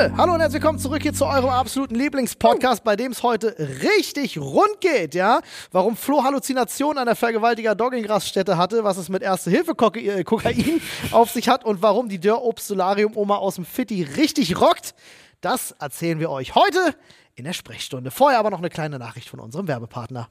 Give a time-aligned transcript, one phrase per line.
[0.00, 3.54] Freunde, hallo und herzlich willkommen zurück hier zu eurem absoluten Lieblingspodcast, bei dem es heute
[3.82, 5.42] richtig rund geht, ja?
[5.72, 10.80] Warum Flo Halluzinationen an der Vergewaltiger Doggingraststätte hatte, was es mit Erste-Hilfe-Kokain
[11.10, 14.94] auf sich hat und warum die Dörr-Obst-Solarium-Oma aus dem Fitti richtig rockt,
[15.42, 16.94] das erzählen wir euch heute
[17.34, 18.10] in der Sprechstunde.
[18.10, 20.30] Vorher aber noch eine kleine Nachricht von unserem Werbepartner.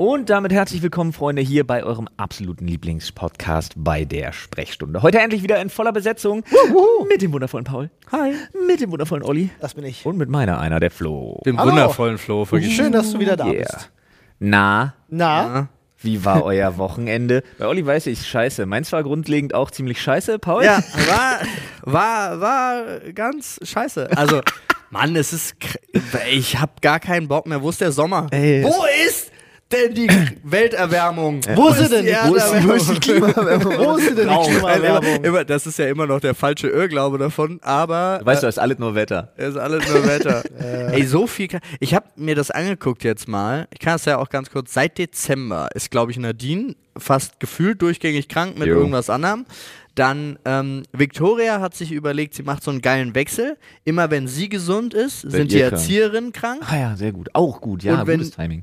[0.00, 5.02] Und damit herzlich willkommen, Freunde, hier bei eurem absoluten Lieblingspodcast bei der Sprechstunde.
[5.02, 6.44] Heute endlich wieder in voller Besetzung
[7.08, 7.90] mit dem wundervollen Paul.
[8.12, 8.32] Hi.
[8.68, 9.50] Mit dem wundervollen Olli.
[9.60, 10.06] Das bin ich.
[10.06, 11.42] Und mit meiner einer, der Flo.
[11.44, 11.72] Dem Hallo.
[11.72, 12.48] wundervollen Flo.
[12.48, 13.54] Wirklich Schön, dass du wieder da Yeah.
[13.64, 13.90] bist.
[14.38, 15.68] Na, Na?
[16.00, 17.42] wie war euer Wochenende?
[17.58, 18.66] Bei Olli weiß ich, scheiße.
[18.66, 20.62] Meins war grundlegend auch ziemlich scheiße, Paul.
[20.64, 21.40] Ja, war,
[21.82, 24.16] war, war ganz scheiße.
[24.16, 24.42] Also,
[24.90, 25.56] Mann, es ist.
[26.30, 27.60] Ich hab gar keinen Bock mehr.
[27.62, 28.28] Wo ist der Sommer?
[28.30, 29.32] Ey, Wo ist
[29.72, 30.08] denn die
[30.44, 31.40] Welterwärmung?
[31.54, 32.04] Wo ist sie denn?
[32.06, 33.78] die Wo ist die- wo ist die Klimaerwärmung?
[33.78, 34.50] Wo ist sie denn, die.
[34.50, 35.24] Klimaerwärmung?
[35.24, 38.20] Immer, das ist ja immer noch der falsche Irrglaube davon, aber.
[38.24, 39.32] Weißt du, das ist alles nur Wetter.
[39.36, 40.42] Es ist alles nur Wetter.
[40.92, 41.48] Ey, so viel.
[41.48, 43.68] Kann, ich habe mir das angeguckt jetzt mal.
[43.72, 44.72] Ich kann es ja auch ganz kurz.
[44.72, 48.76] Seit Dezember ist, glaube ich, Nadine fast gefühlt durchgängig krank mit Jo.
[48.76, 49.44] irgendwas anderem.
[49.94, 53.56] Dann ähm, Victoria hat sich überlegt, sie macht so einen geilen Wechsel.
[53.84, 55.72] Immer wenn sie gesund ist, sind die ihr krank.
[55.72, 56.62] Erzieherinnen krank.
[56.70, 57.28] Ah ja, sehr gut.
[57.34, 58.62] Auch gut, ja, Und wenn- gutes Timing.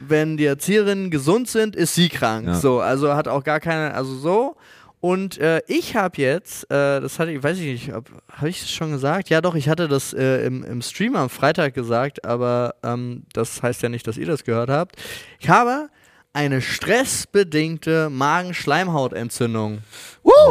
[0.00, 2.46] Wenn die Erzieherinnen gesund sind, ist sie krank.
[2.46, 2.54] Ja.
[2.54, 4.56] So, also hat auch gar keine, also so.
[5.00, 8.70] Und äh, ich habe jetzt, äh, das hatte ich, weiß ich nicht, habe ich das
[8.70, 9.28] schon gesagt?
[9.28, 13.62] Ja, doch, ich hatte das äh, im, im Stream am Freitag gesagt, aber ähm, das
[13.62, 14.96] heißt ja nicht, dass ihr das gehört habt.
[15.38, 15.88] Ich habe
[16.32, 19.78] eine stressbedingte Magenschleimhautentzündung.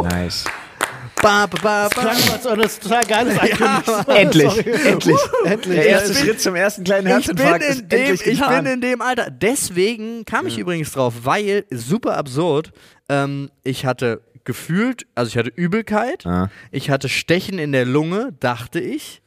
[0.02, 0.44] Nice.
[1.22, 2.00] Ba, ba, ba, Das ba.
[2.02, 4.04] klang als total geiles Ankündigung.
[4.16, 4.70] Endlich, Sorry.
[4.86, 5.16] endlich.
[5.44, 5.74] Endlich.
[5.76, 8.38] Der erste bin- Schritt zum ersten kleinen Ich bin, Herzinfarkt in ist dem, endlich ich
[8.38, 8.64] getan.
[8.64, 9.30] bin in dem Alter.
[9.30, 12.72] Deswegen kam ich übrigens drauf, weil, super absurd,
[13.08, 16.50] ähm, ich hatte gefühlt, also ich hatte Übelkeit, Ah.
[16.70, 19.22] ich hatte Stechen in der Lunge, dachte ich.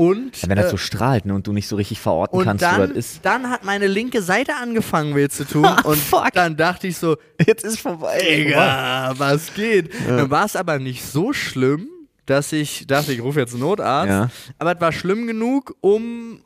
[0.00, 2.64] Und, Ja, wenn das äh, so strahlt ne, und du nicht so richtig verorten kannst,
[2.64, 3.20] wo dann, das ist.
[3.22, 5.66] dann hat meine linke Seite angefangen weh zu tun.
[5.84, 6.32] und fuck.
[6.32, 8.18] dann dachte ich so, Jetzt ist vorbei.
[8.18, 9.90] Digga, was geht?
[10.08, 11.86] Dann war es aber nicht so schlimm,
[12.24, 14.08] dass ich dachte, ich rufe jetzt einen Notarzt.
[14.08, 14.30] Ja.
[14.58, 16.40] Aber es war schlimm genug, um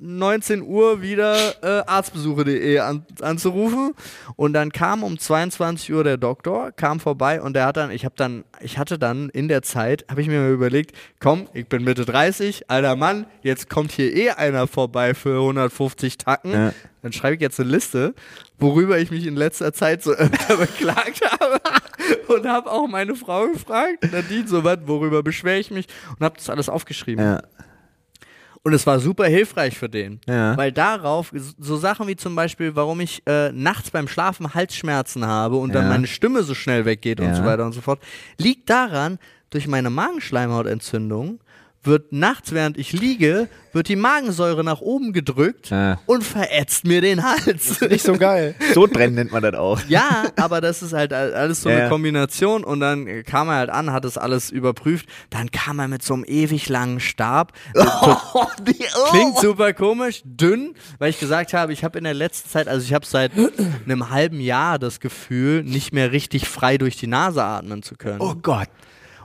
[0.00, 3.92] 19 Uhr wieder äh, arztbesuche.de an, anzurufen
[4.36, 8.04] und dann kam um 22 Uhr der Doktor, kam vorbei und der hat dann, ich
[8.04, 11.66] habe dann, ich hatte dann in der Zeit, habe ich mir mal überlegt, komm, ich
[11.66, 16.72] bin Mitte 30, alter Mann, jetzt kommt hier eh einer vorbei für 150 Tacken, Ja.
[17.02, 18.14] dann schreibe ich jetzt eine Liste,
[18.58, 21.60] worüber ich mich in letzter Zeit so öfter beklagt habe
[22.34, 25.86] und habe auch meine Frau gefragt, Nadine, so was, worüber beschwere ich mich
[26.18, 27.22] und habe das alles aufgeschrieben.
[27.24, 27.42] Ja.
[28.62, 30.20] Und es war super hilfreich für den.
[30.28, 30.54] Ja.
[30.56, 35.56] Weil darauf, so Sachen wie zum Beispiel, warum ich äh, nachts beim Schlafen Halsschmerzen habe
[35.56, 35.88] und dann Ja.
[35.90, 37.34] meine Stimme so schnell weggeht und Ja.
[37.34, 38.00] so weiter und so fort,
[38.36, 39.18] liegt daran,
[39.48, 41.40] durch meine Magenschleimhautentzündung
[41.82, 45.98] wird nachts, während ich liege, wird die Magensäure nach oben gedrückt Ja.
[46.06, 47.80] und verätzt mir den Hals.
[47.80, 48.54] Nicht so geil.
[48.74, 49.80] Sodbrennen nennt man das auch.
[49.88, 51.88] Ja, aber das ist halt all- alles so Ja, eine.
[51.88, 56.02] Kombination und dann kam er halt an, hat das alles überprüft, dann kam er mit
[56.02, 57.52] so einem ewig langen Stab.
[59.10, 62.84] Klingt super komisch, dünn, weil ich gesagt habe, ich habe in der letzten Zeit, also
[62.84, 63.32] ich habe seit
[63.84, 68.20] einem halben Jahr das Gefühl, nicht mehr richtig frei durch die Nase atmen zu können.
[68.20, 68.68] Oh Gott.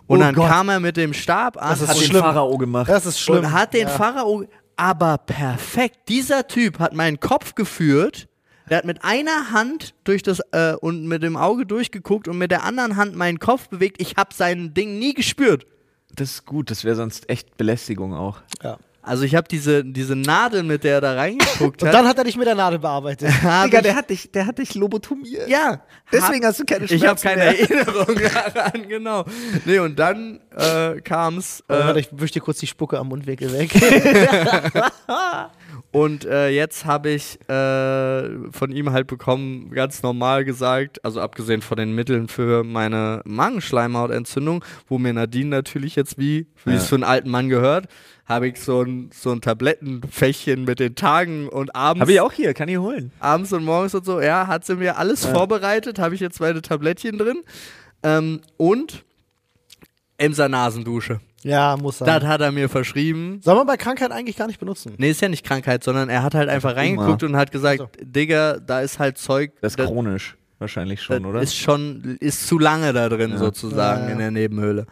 [0.08, 0.48] Und Oh dann Gott.
[0.50, 2.22] kam er mit dem Stab an Das ist Hat und, den schlimm.
[2.22, 2.90] Pharao gemacht.
[2.90, 3.40] Das ist schlimm.
[3.40, 3.90] und hat den ja.
[3.90, 4.46] Pharao
[4.78, 6.10] aber perfekt.
[6.10, 8.28] Dieser Typ hat meinen Kopf geführt.
[8.70, 12.50] Der hat mit einer Hand durch das äh, und mit dem Auge durchgeguckt und mit
[12.52, 14.02] der anderen Hand meinen Kopf bewegt.
[14.02, 15.66] Ich habe sein Ding nie gespürt.
[16.16, 18.40] Das ist gut, das wäre sonst echt Belästigung auch.
[18.64, 18.78] Ja.
[19.06, 21.94] Also ich habe diese, diese Nadel, mit der er da reingeguckt Und hat.
[21.94, 23.30] dann hat er dich mit der Nadel bearbeitet.
[23.66, 25.48] Digga, ich- der hat dich, der hat dich lobotomiert.
[25.48, 25.82] ja,
[26.12, 27.60] Deswegen hab, hast du keine ich habe Schmerzen keine mehr.
[27.70, 28.16] Erinnerung
[28.56, 29.26] daran, genau.
[29.66, 33.08] Nee, und dann äh, kam's Äh, Warte, äh, ich wisch dir kurz die Spucke am
[33.10, 33.72] Mundwinkel weg.
[35.92, 41.62] und äh, jetzt habe ich äh, von ihm halt bekommen, ganz normal gesagt, also abgesehen
[41.62, 46.78] von den Mitteln für meine Magenschleimhautentzündung, wo mir Nadine natürlich jetzt wie, wie Ja.
[46.78, 47.86] es für einen alten Mann gehört,
[48.26, 52.02] habe ich so ein, so ein Tablettenfächchen mit den Tagen und abends.
[52.02, 53.12] Habe ich auch hier, kann ich holen.
[53.20, 56.62] abends und morgens und so, ja, hat sie mir alles vorbereitet, habe ich jetzt meine
[56.62, 57.44] Tablettchen drin.
[58.04, 59.04] Ähm, und
[60.18, 61.20] Emser Nasendusche.
[61.44, 62.28] ja, muss Das sein.
[62.28, 63.42] hat er mir verschrieben.
[63.44, 64.94] Soll man bei Krankheit eigentlich gar nicht benutzen?
[64.98, 67.92] Nee, ist ja nicht Krankheit, sondern er hat halt einfach reingeguckt und hat gesagt, Also.
[68.02, 70.36] Digga, da ist halt Zeug, Das ist chronisch.
[70.58, 71.42] Wahrscheinlich schon, das oder?
[71.42, 74.14] ist schon, ist zu lange da drin sozusagen Ja, ja.
[74.14, 74.86] in der Nebenhöhle.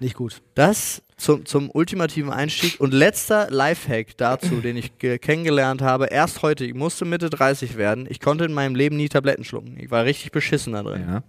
[0.00, 0.42] Nicht gut.
[0.54, 6.40] Das zum, zum ultimativen Einstieg und letzter Lifehack dazu, den ich ge- kennengelernt habe, erst
[6.42, 9.76] heute, ich musste Mitte 30 werden, ich konnte in meinem Leben nie Tabletten schlucken.
[9.78, 11.04] Ich war richtig beschissen da drin.
[11.06, 11.22] ja.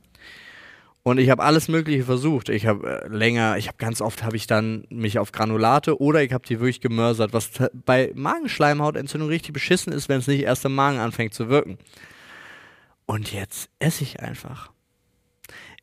[1.04, 2.48] Und ich habe alles Mögliche versucht.
[2.50, 6.22] Ich habe äh, länger, ich habe ganz oft habe ich dann mich auf Granulate oder
[6.22, 10.64] ich habe die wirklich gemörsert, was bei Magenschleimhautentzündung richtig beschissen ist, wenn es nicht erst
[10.64, 11.80] im Magen anfängt zu wirken.
[13.08, 14.72] Und jetzt esse ich einfach.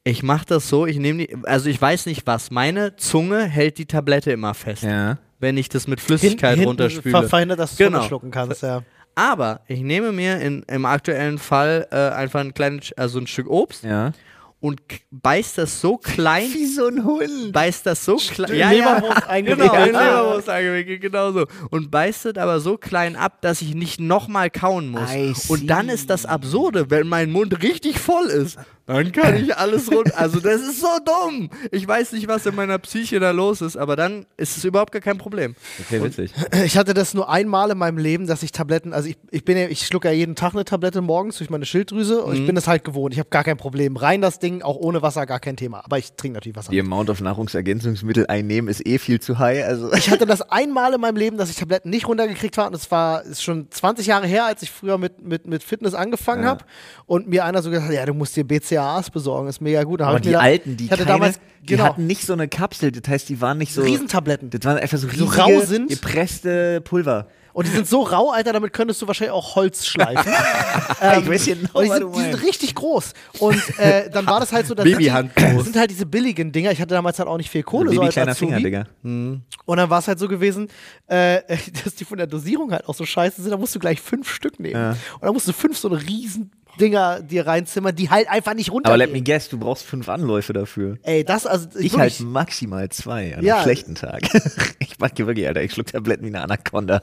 [0.08, 3.76] Ich mache das so, ich nehme die, also ich weiß nicht was, meine Zunge hält
[3.76, 5.18] die Tablette immer fest, Ja.
[5.38, 7.10] wenn ich das mit Flüssigkeit Hinten runterspüle.
[7.14, 8.02] ver- Verhindert, dass du Genau.
[8.04, 8.82] schlucken kannst, ja.
[9.14, 13.48] Aber ich nehme mir in, im aktuellen Fall äh, einfach ein kleines, also ein Stück
[13.50, 14.12] Obst Ja.
[14.60, 17.52] Und beißt das so klein Wie so ein Hund.
[17.52, 18.50] beißt das so klein.
[18.52, 19.70] In Leberwurst eingewickelt.
[19.70, 21.46] Genau, in Leberwurst eingewickelt, genau so.
[21.70, 25.48] Und beißt es aber so klein ab, dass ich nicht nochmal kauen muss.
[25.48, 28.58] Und dann ist das Absurde, wenn mein Mund richtig voll ist,
[28.88, 30.16] dann kann ich alles rund.
[30.16, 31.50] Also das ist so dumm.
[31.70, 34.92] Ich weiß nicht, was in meiner Psyche da los ist, aber dann ist es überhaupt
[34.92, 35.54] gar kein Problem.
[35.78, 36.32] Okay, witzig.
[36.64, 39.58] Ich hatte das nur einmal in meinem Leben, dass ich Tabletten, also ich, ich bin
[39.58, 42.54] ja, ich schlucke ja jeden Tag eine Tablette morgens durch meine Schilddrüse und ich bin
[42.54, 43.12] das halt gewohnt.
[43.12, 43.96] Ich habe gar kein Problem.
[43.98, 45.82] Rein das Ding, auch ohne Wasser, gar kein Thema.
[45.84, 46.70] Aber ich trinke natürlich Wasser.
[46.70, 49.64] Die Amount of Nahrungsergänzungsmittel einnehmen ist eh viel zu high.
[49.64, 52.68] Also Ich hatte das einmal in meinem Leben, dass ich Tabletten nicht runtergekriegt habe.
[52.68, 55.94] Und es war ist schon 20 Jahre her, als ich früher mit, mit, mit Fitness
[55.94, 56.50] angefangen Ja.
[56.50, 56.64] habe.
[57.06, 60.00] Und mir einer so gesagt hat, ja, du musst dir BCAAs besorgen, ist mega gut.
[60.02, 62.92] Aber die da- alten, die keine, damals, die genau, hatten nicht so eine Kapsel.
[62.92, 63.82] Das heißt, die waren nicht so.
[63.82, 64.50] Riesentabletten.
[64.50, 65.90] Das waren einfach so So riesige, rau sind.
[65.90, 67.28] gepresste Pulver.
[67.58, 70.32] Und die sind so rau, Alter, damit könntest du wahrscheinlich auch Holz schleifen.
[71.02, 73.14] ähm, Ich weiß genau, und die, sind, die sind richtig groß.
[73.40, 75.64] Und äh, dann war das halt so, dass Babyhand die, groß.
[75.64, 76.70] sind halt diese billigen Dinger.
[76.70, 78.52] Ich hatte damals halt auch nicht viel Kohle, so Baby als kleiner Azubi.
[78.52, 78.86] Finger, Digga.
[79.02, 80.68] Und dann war es halt so gewesen,
[81.08, 81.40] äh,
[81.84, 83.50] dass die von der Dosierung halt auch so scheiße sind.
[83.50, 84.80] Da musst du gleich fünf Stück nehmen.
[84.80, 84.90] Ja.
[84.90, 88.68] Und dann musst du fünf so eine riesen Dinger dir reinzimmern, die halt einfach nicht
[88.70, 88.98] Aber runtergehen.
[89.00, 90.96] let me guess, du brauchst fünf Anläufe dafür.
[91.02, 93.56] Ey, das also Ich wirklich, halt maximal zwei an Ja.
[93.56, 94.22] einem schlechten Tag.
[94.78, 95.62] ich mag dir wirklich, Alter.
[95.62, 97.02] Ich schluck Tabletten wie eine Anaconda.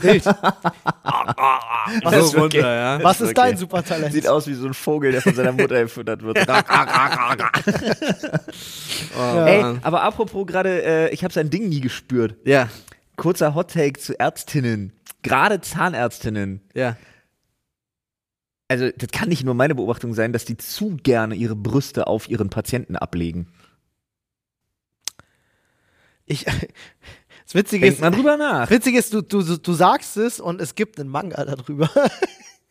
[0.00, 0.24] wild.
[2.02, 2.60] Was Das ist runter, okay.
[2.60, 3.02] ja.
[3.02, 3.34] Was ist okay.
[3.36, 4.12] dein Supertalent?
[4.12, 6.38] Sieht aus wie so ein Vogel, der von seiner Mutter gefüttert wird.
[9.18, 12.36] Oh, Ey, aber apropos gerade, äh, ich habe sein Ding nie gespürt.
[12.44, 12.68] Ja,
[13.16, 14.92] Kurzer Hottake zu Ärztinnen.
[15.22, 16.60] Gerade Zahnärztinnen.
[16.74, 16.96] ja.
[18.72, 22.28] Also, das kann nicht nur meine Beobachtung sein, dass die zu gerne ihre Brüste auf
[22.28, 23.48] ihren Patienten ablegen.
[26.26, 26.44] Ich,
[27.44, 28.62] das Witzige Denkt ist, mal drüber nach.
[28.62, 31.90] das Witzige ist du, du, du sagst es und es gibt einen Manga darüber.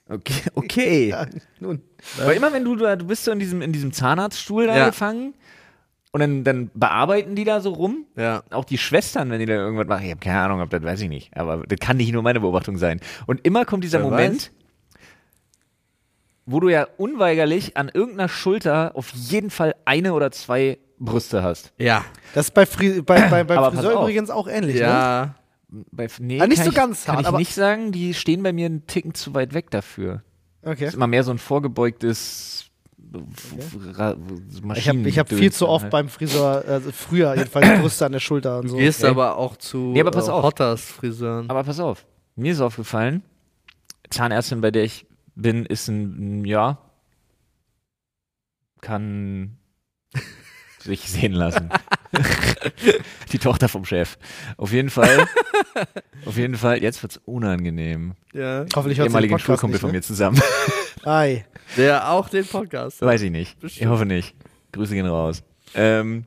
[0.09, 1.07] Okay, okay.
[1.09, 1.25] ja,
[1.61, 1.81] nun.
[2.17, 4.85] Weil immer wenn du da, du bist so in diesem, in diesem Zahnarztstuhl da Ja.
[4.87, 5.33] gefangen
[6.11, 8.05] und dann, dann bearbeiten die da so rum.
[8.17, 8.43] Ja.
[8.49, 10.03] Auch die Schwestern, wenn die da irgendwas machen.
[10.03, 11.37] Ich habe keine Ahnung, ob das weiß ich nicht.
[11.37, 12.99] Aber das kann nicht nur meine Beobachtung sein.
[13.25, 14.51] Und immer kommt dieser Wer Moment,
[16.45, 21.71] wo du ja unweigerlich an irgendeiner Schulter auf jeden Fall eine oder zwei Brüste hast.
[21.77, 22.03] Ja.
[22.33, 24.75] Das ist bei, Fri bei, bei, bei Aber Friseur übrigens auch ähnlich.
[24.75, 24.81] Ne?
[24.81, 25.35] Ja.
[25.91, 28.13] Bei, nee, Ah, nicht kann so ich, ganz Kann hart, ich aber- nicht sagen, die
[28.13, 30.21] stehen bei mir einen Ticken zu weit weg dafür.
[30.63, 30.79] Okay.
[30.81, 32.65] Das ist immer mehr so ein vorgebeugtes
[33.93, 34.15] Ra-
[34.75, 35.91] Ich habe hab viel zu oft halt.
[35.91, 38.77] beim Friseur, also früher jedenfalls Brüste an der Schulter und Du so.
[38.77, 39.11] gehst okay.
[39.11, 40.43] aber auch zu Nee, aber pass äh, auf.
[40.43, 41.49] Hotters Friseuren.
[41.49, 42.05] Aber pass auf,
[42.35, 43.23] mir ist aufgefallen,
[44.09, 46.77] Zahnärztin, bei der ich bin, ist ein, ja,
[48.81, 49.57] kann
[50.79, 51.69] sich sehen lassen.
[53.31, 54.17] Die Tochter vom Chef.
[54.57, 55.27] Auf jeden Fall,
[56.25, 58.15] auf jeden Fall, jetzt wird's unangenehm.
[58.33, 58.65] ja.
[58.75, 59.97] Hoffentlich hört Ehemaligen Schulkumpel nicht, von ne?
[59.97, 60.41] mir zusammen.
[61.03, 61.45] Ei.
[61.77, 63.01] Der auch den Podcast.
[63.01, 63.53] Weiß ich nicht.
[63.55, 63.91] Ich Bestimmt.
[63.91, 64.35] hoffe nicht.
[64.73, 65.43] Grüße gehen raus.
[65.73, 66.25] Ähm,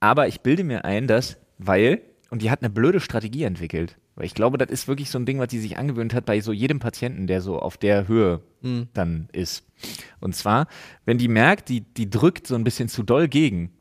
[0.00, 3.96] aber ich bilde mir ein, dass, weil, und die hat eine blöde Strategie entwickelt.
[4.16, 6.40] Weil ich glaube, das ist wirklich so ein Ding, was die sich angewöhnt hat bei
[6.40, 8.40] so jedem Patienten, der so auf der Höhe
[8.94, 9.64] dann ist.
[10.20, 10.68] Und zwar,
[11.04, 13.72] wenn die merkt, die, die drückt so ein bisschen zu doll gegen,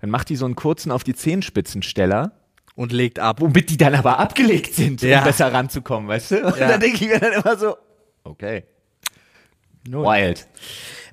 [0.00, 2.32] dann macht die so einen kurzen auf die Zehenspitzensteller,
[2.74, 3.40] Und legt ab.
[3.40, 5.18] womit die dann aber abgelegt sind, Ja.
[5.18, 6.46] um besser ranzukommen, weißt du?
[6.46, 6.68] Und Ja.
[6.68, 7.76] dann denke ich mir dann immer so,
[8.24, 8.64] okay.
[9.88, 10.48] Wild.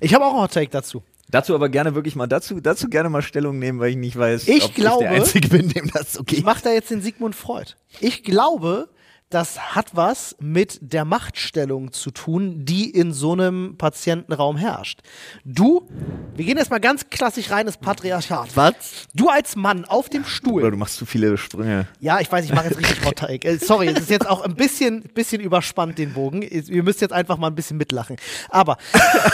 [0.00, 1.02] Ich habe auch einen Hot Take dazu.
[1.30, 4.46] Dazu aber gerne wirklich mal dazu, dazu gerne mal Stellung nehmen, weil ich nicht weiß,
[4.46, 7.00] Ich ob ich glaube- der Einzige bin, dem das so Ich mache da jetzt den
[7.00, 7.72] Sigmund Freud.
[8.00, 8.88] Ich glaube,
[9.30, 15.00] das hat was mit der Machtstellung zu tun, die in so einem Patientenraum herrscht.
[15.44, 15.88] Du,
[16.36, 18.56] wir gehen jetzt mal ganz klassisch rein ins Patriarchat.
[18.56, 18.74] Was?
[19.12, 20.70] Du als Mann auf dem Oder Stuhl.
[20.70, 21.88] du machst zu viele Sprünge.
[21.98, 23.48] Ja, ich weiß, ich mache jetzt richtig Take.
[23.48, 26.42] Äh, sorry, es ist jetzt auch ein bisschen, bisschen überspannt, den Bogen.
[26.42, 28.16] Ihr müsst jetzt einfach mal ein bisschen mitlachen.
[28.50, 28.76] Aber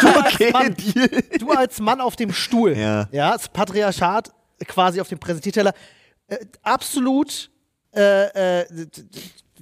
[0.01, 0.77] du als, Mann,
[1.39, 3.07] du als Mann auf dem Stuhl, Ja.
[3.13, 4.31] ja, das Patriarchat
[4.67, 5.75] quasi auf dem Präsentierteller,
[6.29, 7.51] äh, absolut,
[7.95, 8.67] äh, äh,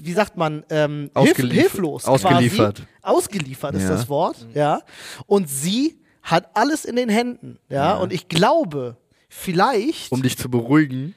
[0.02, 1.60] wie sagt man, ähm, hilf, Ausgeliefert.
[1.70, 2.04] hilflos.
[2.04, 2.76] Ausgeliefert.
[2.76, 2.88] Quasi.
[3.02, 3.88] Ausgeliefert ist Ja.
[3.90, 4.80] das Wort, ja.
[5.26, 7.96] Und sie hat alles in den Händen, ja.
[7.96, 8.96] Und ich glaube,
[9.28, 11.14] vielleicht Um dich zu beruhigen.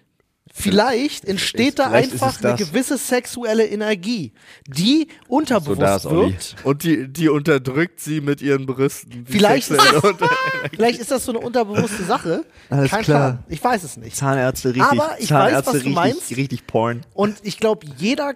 [0.54, 4.34] Vielleicht entsteht da vielleicht einfach eine gewisse sexuelle Energie,
[4.68, 6.56] die unterbewusst So, wirkt.
[6.66, 9.26] Und die, die unterdrückt sie mit ihren Brüsten.
[9.26, 10.04] Vielleicht ist, das,
[10.76, 12.44] vielleicht ist das so eine unterbewusste Sache.
[12.70, 13.32] Alles Kein klar.
[13.32, 13.44] Plan.
[13.48, 14.14] Ich weiß es nicht.
[14.18, 16.32] Zahnärzte richtig, Aber ich weiß, Zahnärzte was du richtig, meinst.
[16.38, 17.06] richtig porn.
[17.14, 18.34] Und ich glaube, jeder,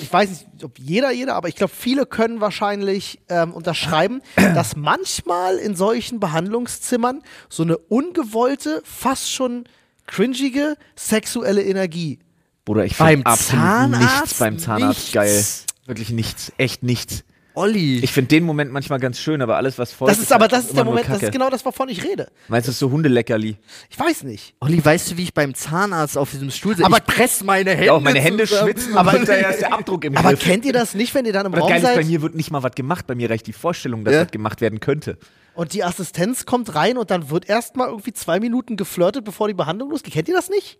[0.00, 4.76] ich weiß nicht, ob jeder, jeder, aber ich glaube, viele können wahrscheinlich ähm, unterschreiben, dass
[4.76, 9.64] manchmal in solchen Behandlungszimmern so eine ungewollte, fast schon
[10.06, 12.18] cringige sexuelle Energie.
[12.64, 15.12] Bruder, ich Beim finde absolut Zahnarzt nichts beim Zahnarzt nichts.
[15.12, 15.44] geil.
[15.86, 17.24] Wirklich nichts, echt nichts.
[17.56, 17.98] Olli.
[18.04, 20.66] Ich finde den Moment manchmal ganz schön, aber alles, was folgt, Das ist aber das
[20.66, 22.28] ist der Moment, das ist genau das, wovon ich rede.
[22.48, 23.56] Meinst du, es ist so Hundeleckerli?
[23.90, 24.54] Ich weiß nicht.
[24.60, 26.84] Olli, weißt du, wie ich beim Zahnarzt auf diesem Stuhl sitze?
[26.86, 28.68] Aber- ich presse meine Hände Ja, auch meine Hände zusammen.
[28.72, 30.40] schwitzen, Aber- aber hinterher ist der Abdruck im Aber Griff.
[30.40, 32.22] kennt ihr das nicht, wenn ihr dann im das Raum Geile ist, bei seid mir
[32.22, 33.06] wird nicht mal was gemacht.
[33.06, 34.20] Bei mir reicht die Vorstellung, dass Ja.
[34.22, 35.18] was gemacht werden könnte.
[35.54, 39.54] und die Assistenz kommt rein und dann wird erstmal irgendwie zwei Minuten geflirtet, bevor die
[39.54, 40.12] Behandlung losgeht?
[40.12, 40.78] Kennt ihr das nicht?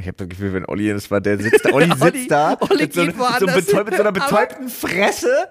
[0.00, 2.56] Ich habe das Gefühl, wenn Olli das war, der sitzt da, Olli sitzt Olli- da
[2.60, 5.48] Olli mit, so, geht mit, so, mit so einer betäubten Fresse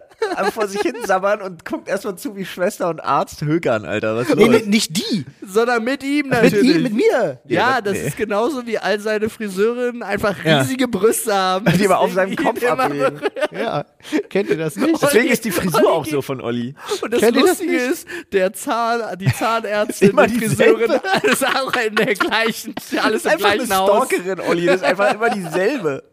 [0.51, 4.15] vor sich hin sabbern und guckt erstmal zu, wie Schwester und Arzt högern, Alter.
[4.15, 5.25] Was ist Nee, nee, nicht die.
[5.45, 6.75] Sondern mit ihm Mit natürlich.
[6.77, 7.39] ihm, mit mir.
[7.45, 8.07] Ja, Ja, das nee.
[8.07, 10.59] ist genauso wie all seine Friseurinnen einfach Ja.
[10.61, 11.65] riesige Brüste haben.
[11.77, 13.21] Die aber auf seinem Kopf ablegen.
[13.51, 13.85] Ja.
[14.29, 15.01] Kennt ihr das nicht?
[15.01, 16.73] Deswegen ist die Frisur Olli auch so von Olli.
[17.01, 17.81] Und das Kennt das Lustige nicht?
[17.91, 20.39] ist, der Zahn, die Zahnärztin, Immer die.
[20.39, 24.07] Friseurin, alles auch in der gleichen, alles im Einfach eine gleichen Haus.
[24.07, 24.65] Stalkerin, Olli.
[24.65, 26.03] Das ist einfach immer dieselbe.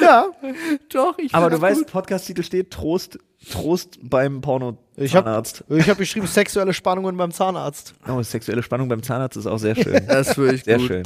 [0.00, 0.26] Ja.
[0.92, 1.92] Doch, ich Aber du das weißt, gut.
[1.92, 5.64] Podcast-Titel steht Trost, Trost beim Ich habe Porno-Zahnarzt.
[5.70, 7.94] ich hab geschrieben, sexuelle Spannungen beim Zahnarzt.
[8.06, 10.06] Oh, sexuelle Spannung beim Zahnarzt ist auch sehr schön.
[10.08, 10.86] das würde ich Sehr gut.
[10.86, 11.02] schön.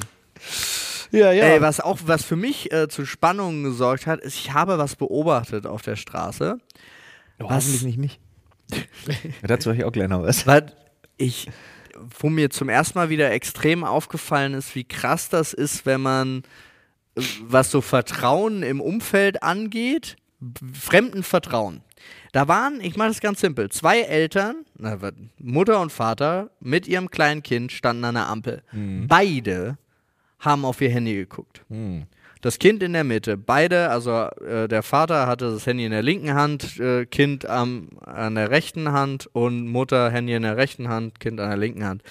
[1.12, 1.44] Ja, ja.
[1.44, 4.96] Ey, was auch, was für mich äh, zu Spannungen gesorgt hat, ist, ich habe was
[4.96, 6.58] beobachtet auf der Straße.
[7.38, 7.66] Oh, Was?
[7.66, 8.20] Hoffentlich nicht mich.
[9.42, 10.44] dazu habe ich auch gleich noch was.
[10.46, 10.64] Was
[11.16, 11.48] ich,
[12.18, 16.42] wo mir zum ersten Mal wieder extrem aufgefallen ist, wie krass das ist, wenn man,
[17.16, 20.16] äh, was so Vertrauen im Umfeld angeht,
[20.72, 21.82] fremden Vertrauen.
[22.32, 24.98] Da waren, ich mache das ganz simpel, zwei Eltern, na,
[25.38, 28.62] Mutter und Vater, mit ihrem kleinen Kind standen an der Ampel.
[29.06, 29.78] Beide
[30.40, 31.62] haben auf ihr Handy geguckt.
[32.40, 36.02] Das Kind in der Mitte, beide, also äh, der Vater hatte das Handy in der
[36.02, 40.88] linken Hand, äh, Kind am, an der rechten Hand und Mutter Handy in der rechten
[40.88, 42.02] Hand, Kind an der linken Hand.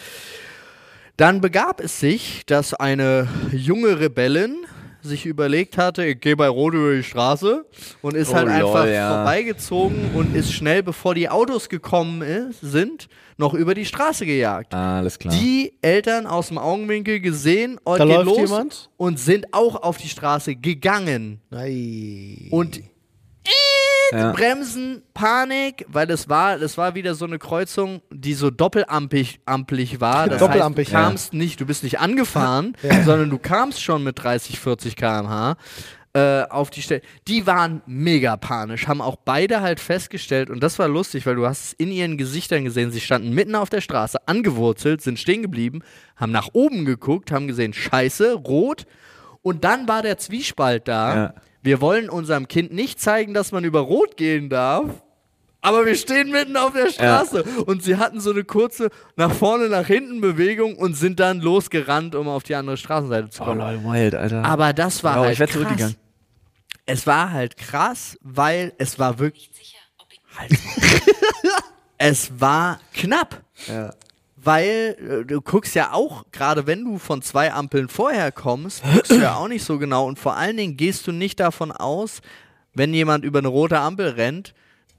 [1.17, 4.65] Dann begab es sich, dass eine junge Rebellin
[5.03, 7.65] sich überlegt hatte, ich gehe bei Rot über die Straße
[8.01, 9.15] und ist Oh, halt lol, einfach ja.
[9.15, 13.07] vorbeigezogen und ist schnell, bevor die Autos gekommen ist, sind,
[13.37, 14.73] noch über die Straße gejagt.
[14.73, 15.33] Ah, alles klar.
[15.33, 18.89] Die Eltern aus dem Augenwinkel gesehen, oh, Da geht läuft los jemand?
[18.97, 21.41] und sind auch auf die Straße gegangen.
[21.49, 22.47] Nein.
[22.51, 22.81] Und
[24.11, 24.31] ja.
[24.31, 30.01] Bremsen, Panik, weil das war, das war wieder so eine Kreuzung, die so doppelampig ampelig
[30.01, 30.27] war.
[30.27, 34.21] Das Doppelampig, heißt, du kamst nicht, du bist nicht angefahren, sondern du kamst schon mit
[34.21, 35.55] 30, 40 km/h
[36.13, 37.01] äh, auf die Stelle.
[37.27, 41.47] Die waren mega panisch, haben auch beide halt festgestellt und das war lustig, weil du
[41.47, 45.41] hast es in ihren Gesichtern gesehen, sie standen mitten auf der Straße, angewurzelt, sind stehen
[45.41, 45.81] geblieben,
[46.15, 48.85] haben nach oben geguckt, haben gesehen, scheiße, rot
[49.41, 51.33] und dann war der Zwiespalt da.
[51.63, 51.65] Ja.
[51.65, 54.85] Wir wollen unserem Kind nicht zeigen, dass man über Rot gehen darf.
[55.61, 59.69] Aber wir stehen mitten auf der Straße und sie hatten so eine kurze nach vorne,
[59.69, 63.59] nach hinten Bewegung und sind dann losgerannt, um auf die andere Straßenseite zu Oh, kommen.
[63.59, 64.43] lol, wild, Alter.
[64.43, 65.51] Aber das war Ja, halt ich krass.
[65.51, 65.95] zurückgegangen.
[66.85, 69.49] Es war halt krass, weil es war wirklich.
[70.37, 70.51] Halt.
[71.97, 73.41] es war knapp.
[74.43, 79.11] Weil äh, du guckst ja auch, gerade wenn du von zwei Ampeln vorher kommst, guckst
[79.11, 82.21] du ja auch nicht so genau und vor allen Dingen gehst du nicht davon aus,
[82.73, 84.53] wenn jemand über eine rote Ampel rennt,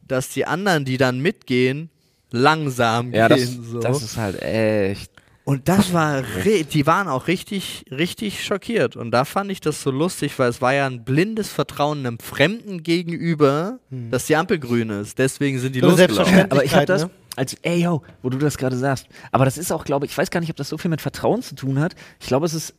[0.06, 1.90] dass die anderen, die dann mitgehen,
[2.30, 3.64] langsam Ja, das, gehen.
[3.64, 3.80] so.
[3.80, 5.10] das ist halt echt.
[5.44, 8.96] Und das war, die waren auch richtig, richtig schockiert.
[8.96, 12.18] Und da fand ich das so lustig, weil es war ja ein blindes Vertrauen einem
[12.18, 15.18] Fremden gegenüber, dass die Ampel grün ist.
[15.18, 16.50] Deswegen sind die So losgelaufen.
[16.50, 17.10] Aber ich habe das, ne?
[17.36, 19.06] als, ey yo, wo du das gerade sagst.
[19.32, 21.02] Aber das ist auch, glaube ich, ich weiß gar nicht, ob das so viel mit
[21.02, 21.94] Vertrauen zu tun hat.
[22.20, 22.74] Ich glaube, es ist,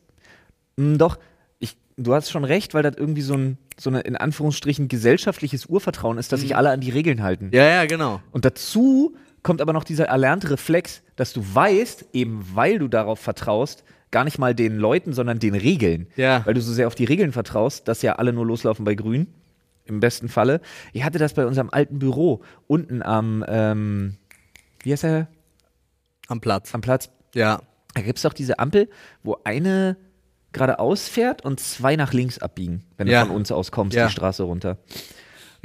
[0.78, 1.20] mh, doch,
[1.60, 5.68] ich, du hast schon recht, weil das irgendwie so ein, so eine, in Anführungsstrichen, gesellschaftliches
[5.68, 7.52] Urvertrauen ist, dass sich alle an die Regeln halten.
[7.54, 8.22] Ja, ja, genau.
[8.32, 13.20] Und dazu kommt aber noch dieser erlernte Reflex, dass du weißt, eben weil du darauf
[13.20, 16.08] vertraust, gar nicht mal den Leuten, sondern den Regeln.
[16.16, 16.46] Ja.
[16.46, 19.28] Weil du so sehr auf die Regeln vertraust, dass ja alle nur loslaufen bei Grün.
[19.88, 20.62] Im besten Falle.
[20.94, 24.16] Ich hatte das bei unserem alten Büro unten am, ähm,
[24.84, 25.28] wie heißt er?
[26.28, 26.74] Am Platz.
[26.74, 27.10] Am Platz.
[27.36, 27.62] Ja.
[27.94, 28.90] Da gibt es doch diese Ampel,
[29.22, 29.96] wo eine
[30.54, 33.22] geradeaus fährt und zwei nach links abbiegen, wenn Ja.
[33.22, 34.08] du von uns aus kommst, Ja.
[34.08, 34.78] die Straße runter.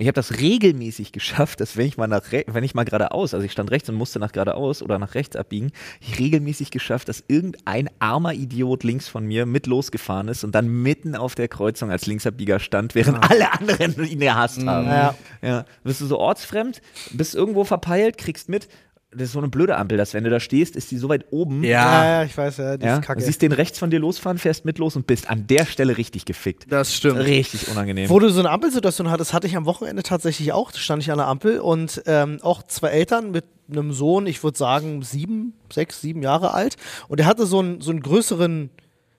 [0.00, 3.44] Ich habe das regelmäßig geschafft, dass wenn ich mal nach wenn ich mal geradeaus, also
[3.44, 7.22] ich stand rechts und musste nach geradeaus oder nach rechts abbiegen, ich regelmäßig geschafft, dass
[7.28, 11.90] irgendein armer Idiot links von mir mit losgefahren ist und dann mitten auf der Kreuzung
[11.90, 14.86] als Linksabbieger stand, während alle anderen ihn gehasst haben.
[14.86, 15.14] Ja.
[15.42, 16.80] Ja, bist du so ortsfremd,
[17.10, 18.68] bist irgendwo verpeilt, kriegst mit,
[19.12, 21.26] das ist so eine blöde Ampel, dass wenn du da stehst, ist die so weit
[21.32, 21.64] oben.
[21.64, 21.70] Ja,
[22.04, 23.18] Ja, ja, ich weiß, ja, die Ja, ist kacke.
[23.20, 25.96] du siehst den rechts von dir losfahren, fährst mit los und bist an der Stelle
[25.96, 26.66] richtig gefickt.
[26.70, 27.18] das stimmt.
[27.18, 28.08] Richtig unangenehm.
[28.08, 30.70] Wo du so eine Ampelsituation hattest, hatte ich am Wochenende tatsächlich auch.
[30.70, 34.42] Da stand ich an der Ampel und ähm, auch zwei Eltern mit einem Sohn, ich
[34.44, 36.76] würde sagen sieben, sechs, sieben Jahre alt.
[37.08, 38.70] Und er hatte so einen, so einen größeren,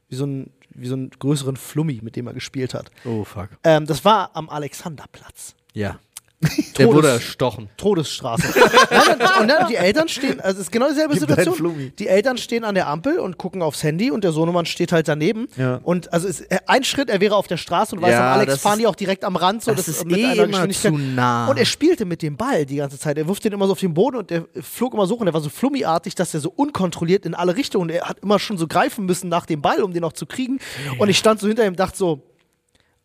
[0.09, 2.91] wie so einen, wie so einen größeren Flummi, mit dem er gespielt hat.
[3.05, 3.49] Oh, fuck.
[3.65, 5.55] Ähm, das war am Alexanderplatz.
[5.73, 5.99] Ja.
[6.77, 7.69] Der Todes- wurde erstochen.
[7.77, 8.47] Todesstraße.
[8.47, 11.91] Und, und dann die Eltern stehen, also es ist genau dieselbe Gib Situation.
[11.99, 15.07] Die Eltern stehen an der Ampel und gucken aufs Handy und der Sohnemann steht halt
[15.07, 15.47] daneben.
[15.57, 15.79] Ja.
[15.83, 18.61] Und also ist, ein Schritt, er wäre auf der Straße und weiß, Ja, Alex das
[18.61, 19.63] fahren die auch direkt am Rand.
[19.63, 20.91] So, das ist mit eh einer immer Geschwindigkeit.
[20.93, 21.47] zu nah.
[21.47, 23.17] Und er spielte mit dem Ball die ganze Zeit.
[23.17, 25.33] Er wirft den immer so auf den Boden und der flog immer so und der
[25.33, 27.89] war so flummiartig, dass er so unkontrolliert in alle Richtungen.
[27.89, 30.59] Er hat immer schon so greifen müssen nach dem Ball, um den noch zu kriegen.
[30.97, 32.23] Und ich stand so hinter ihm und dachte so,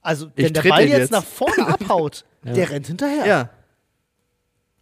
[0.06, 1.10] also wenn Ich der Ball jetzt, jetzt.
[1.10, 3.26] nach vorne abhaut, der rennt hinterher.
[3.26, 3.50] Ja.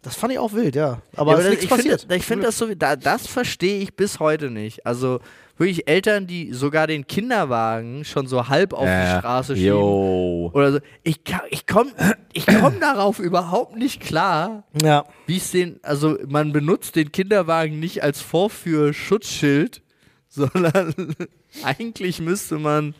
[0.01, 1.01] Das fand ich auch wild, ja.
[1.15, 2.01] Aber, Ja, es ist ich passiert.
[2.01, 4.85] Finde, ich finde das so, da, das verstehe ich bis heute nicht.
[4.85, 5.19] Also
[5.57, 9.69] wirklich Eltern, die sogar den Kinderwagen schon so halb auf die Straße schieben.
[9.69, 10.51] Yo.
[10.53, 10.79] Oder so.
[11.01, 11.91] Ich, ich komme
[12.33, 15.05] ich komm darauf überhaupt nicht klar, ja.
[15.25, 19.81] wie es den, also man benutzt den Kinderwagen nicht als Vorführschutzschild,
[20.29, 21.15] sondern
[21.63, 22.93] eigentlich müsste man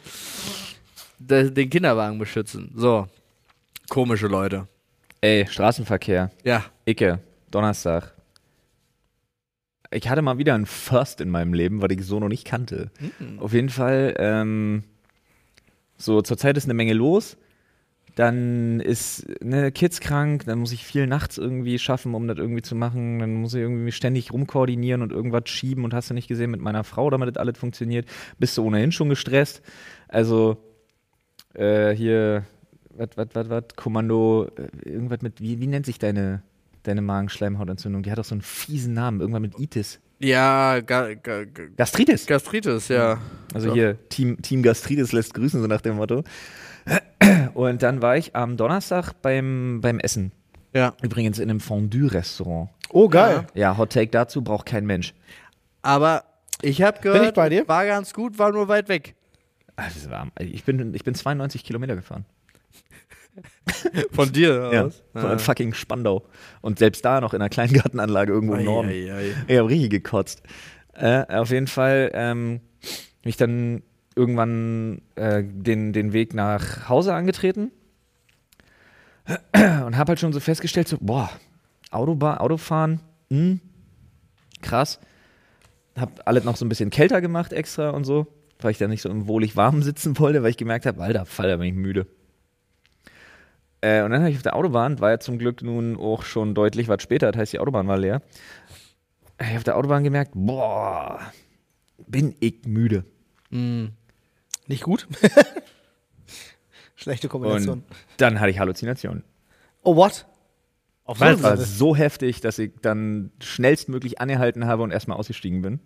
[1.27, 2.71] den Kinderwagen beschützen.
[2.75, 3.07] So.
[3.89, 4.67] Komische Leute.
[5.21, 6.31] Ey, Straßenverkehr.
[6.43, 6.65] Ja.
[6.85, 7.19] Icke,
[7.51, 8.13] Donnerstag.
[9.91, 12.91] Ich hatte mal wieder einen First in meinem Leben, weil ich so noch nicht kannte.
[13.39, 14.83] Auf jeden Fall, ähm,
[15.97, 17.37] so zurzeit ist eine Menge los.
[18.15, 22.61] Dann ist eine Kids krank, dann muss ich viel nachts irgendwie schaffen, um das irgendwie
[22.61, 23.19] zu machen.
[23.19, 26.61] Dann muss ich irgendwie ständig rumkoordinieren und irgendwas schieben und hast du nicht gesehen mit
[26.61, 28.07] meiner Frau, damit das alles funktioniert.
[28.39, 29.61] Bist du ohnehin schon gestresst.
[30.07, 30.57] Also
[31.55, 32.43] äh, hier,
[32.95, 36.41] was, was, was, was, Kommando, äh, irgendwas mit, wie, wie nennt sich deine,
[36.83, 38.03] deine Magenschleimhautentzündung?
[38.03, 39.99] Die hat doch so einen fiesen Namen, irgendwann mit Itis.
[40.19, 42.25] Ja, ga, ga, ga, Gastritis.
[42.25, 43.19] Gastritis, ja.
[43.53, 43.73] Also Ja.
[43.73, 46.23] hier, Team, Team Gastritis lässt grüßen, so nach dem Motto.
[47.53, 50.31] Und dann war ich am Donnerstag beim, beim Essen.
[50.73, 50.93] Ja.
[51.01, 52.69] Übrigens in einem Fondue-Restaurant.
[52.89, 53.47] Oh, geil.
[53.55, 55.13] Ja, Hot Take dazu braucht kein Mensch.
[55.81, 56.23] Aber
[56.61, 57.67] ich habe gehört, ich bei dir?
[57.67, 59.15] war ganz gut, war nur weit weg.
[59.77, 60.31] Ah, das ist warm.
[60.39, 62.25] Ich bin, ich bin 92 Kilometer gefahren.
[64.11, 65.03] Von dir Ja, aus?
[65.13, 66.25] von fucking Spandau.
[66.61, 68.89] Und selbst da noch in einer Kleingartenanlage irgendwo im Norden.
[68.89, 69.33] Ei, ei.
[69.47, 70.41] Ich habe richtig gekotzt.
[70.93, 72.61] Äh, auf jeden Fall ähm,
[73.21, 73.83] bin ich dann
[74.15, 77.71] irgendwann äh, den, den Weg nach Hause angetreten
[79.53, 81.29] und habe halt schon so festgestellt, so, boah,
[81.91, 83.59] Autobahn, Autofahren, hm,
[84.61, 84.99] krass.
[85.97, 88.27] Hab alles noch so ein bisschen kälter gemacht extra und so,
[88.59, 91.25] weil ich da nicht so im wohlig warm sitzen wollte, weil ich gemerkt habe, alter,
[91.25, 92.07] Fall, da bin ich müde.
[93.81, 96.55] Äh, und dann habe ich auf der Autobahn, war ja zum Glück nun auch schon
[96.55, 98.21] deutlich was später, das heißt, die Autobahn war leer.
[99.39, 101.19] Ich habe auf der Autobahn gemerkt, boah,
[102.07, 103.03] bin ich müde.
[104.67, 105.07] Nicht gut.
[106.95, 107.79] Schlechte Kombination.
[107.79, 107.85] Und
[108.17, 109.23] dann hatte ich Halluzinationen.
[109.83, 110.25] oh, what?
[111.03, 111.69] Auf Das war eine Seite.
[111.69, 115.79] so heftig, dass ich dann schnellstmöglich angehalten habe und erstmal ausgestiegen bin.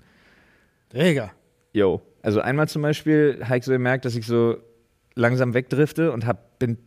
[0.89, 1.31] Träger.
[1.73, 2.01] Jo.
[2.21, 4.57] Also einmal zum Beispiel habe ich so gemerkt, dass ich so
[5.15, 6.77] langsam wegdrifte und hab, bin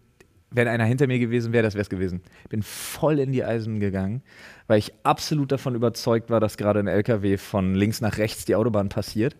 [0.54, 2.20] wenn einer hinter mir gewesen wäre, das wäre es gewesen.
[2.50, 4.22] Bin voll in die Eisen gegangen,
[4.66, 8.54] weil ich absolut davon überzeugt war, dass gerade ein LKW von links nach rechts die
[8.54, 9.36] Autobahn passiert.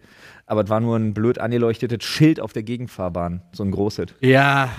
[0.47, 4.07] Aber es war nur ein blöd angeleuchtetes Schild auf der Gegenfahrbahn, so ein großes.
[4.21, 4.71] Ja.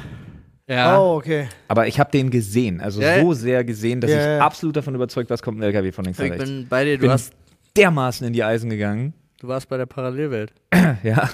[0.67, 0.99] Ja.
[0.99, 1.47] Oh, okay.
[1.67, 4.95] Aber ich habe den gesehen, also Ja, so sehr gesehen, dass Ja, ich absolut davon
[4.95, 6.45] überzeugt war, es kommt ein LKW von links nach ich rechts.
[6.45, 7.33] bin bei dir, du, Bin hast,
[7.75, 9.13] dermaßen in die Eisen gegangen.
[9.43, 10.53] Du warst bei der Parallelwelt.
[11.03, 11.29] Ja.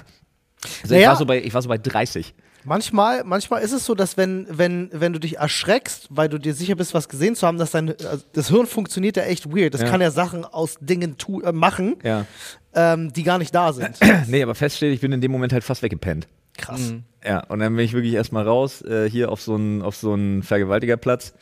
[0.81, 1.09] Also ich, Naja.
[1.09, 2.33] war so bei, ich war so bei 30.
[2.65, 6.53] Manchmal, manchmal ist es so, dass wenn, wenn, wenn du dich erschreckst, weil du dir
[6.53, 9.73] sicher bist, was gesehen zu haben, dass dein also das Hirn funktioniert ja echt weird.
[9.73, 9.87] Das Ja.
[9.89, 12.25] kann ja Sachen aus Dingen tu äh, machen, Ja.
[12.73, 13.97] ähm, die gar nicht da sind.
[14.27, 16.27] Nee, aber feststeht, ich bin in dem Moment halt fast weggepennt.
[16.57, 16.93] Krass.
[17.23, 20.11] Ja, und dann bin ich wirklich erstmal raus, äh, hier auf so einen auf so
[20.13, 21.33] einen Vergewaltigerplatz.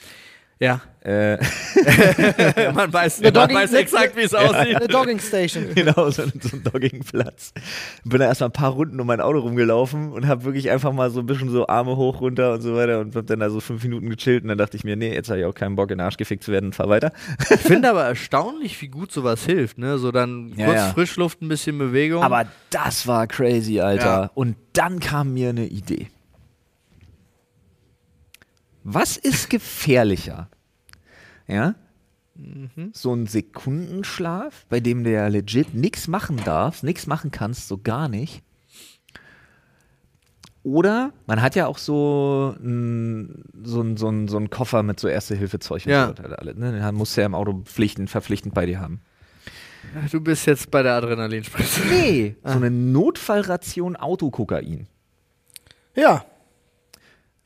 [0.60, 0.82] Ja.
[1.02, 1.38] Äh,
[2.74, 4.76] man weiß, man Dogging- weiß exakt, wie es aussieht.
[4.76, 5.68] Eine Dogging Station.
[5.76, 7.54] genau, so, ein- so ein Doggingplatz.
[8.04, 11.10] Bin da erstmal ein paar Runden um mein Auto rumgelaufen und habe wirklich einfach mal
[11.12, 13.60] so ein bisschen so Arme hoch, runter und so weiter und hab dann da so
[13.60, 15.92] fünf Minuten gechillt und dann dachte ich mir, nee, jetzt habe ich auch keinen Bock,
[15.92, 17.12] in den Arsch gefickt zu werden und fahr weiter.
[17.52, 19.78] Ich finde aber erstaunlich, wie gut sowas hilft.
[19.78, 19.98] Ne?
[20.00, 20.90] So dann Ja, kurz ja.
[20.90, 22.24] Frischluft, ein bisschen Bewegung.
[22.24, 24.06] Aber das war crazy, Alter.
[24.06, 24.32] Ja.
[24.34, 26.08] Und dann kam mir eine Idee.
[28.90, 30.50] Was ist gefährlicher?
[31.46, 31.76] Ja?
[32.94, 37.78] So ein Sekundenschlaf, bei dem du ja legit nichts machen darfst, nichts machen kannst, so
[37.78, 38.44] gar nicht.
[40.64, 45.10] Oder man hat ja auch so einen so so ein, so ein Koffer mit so
[45.10, 46.08] Erste-Hilfe-Zeug und Ja.
[46.08, 46.40] so weiter.
[46.40, 46.72] Alles, ne?
[46.72, 49.02] Den musst du ja im Auto pflichtend, verpflichtend bei dir haben.
[50.12, 51.82] du bist jetzt bei der Adrenalinspritze.
[51.90, 54.88] Nee, so eine Notfallration Autokokain.
[55.94, 56.24] Ja,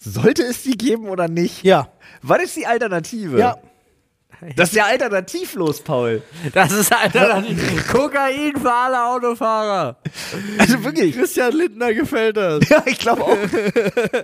[0.04, 1.64] Sollte es die geben oder nicht?
[1.64, 1.90] ja,
[2.24, 3.40] Was ist die Alternative?
[3.40, 3.58] ja.
[4.56, 6.24] Das ist ja alternativlos, Paul.
[6.54, 7.44] Das ist Alter,
[7.92, 9.98] Kokain für alle Autofahrer.
[10.58, 11.16] Also wirklich.
[11.16, 12.68] Christian Lindner gefällt das.
[12.68, 13.38] Ja, ich glaube auch.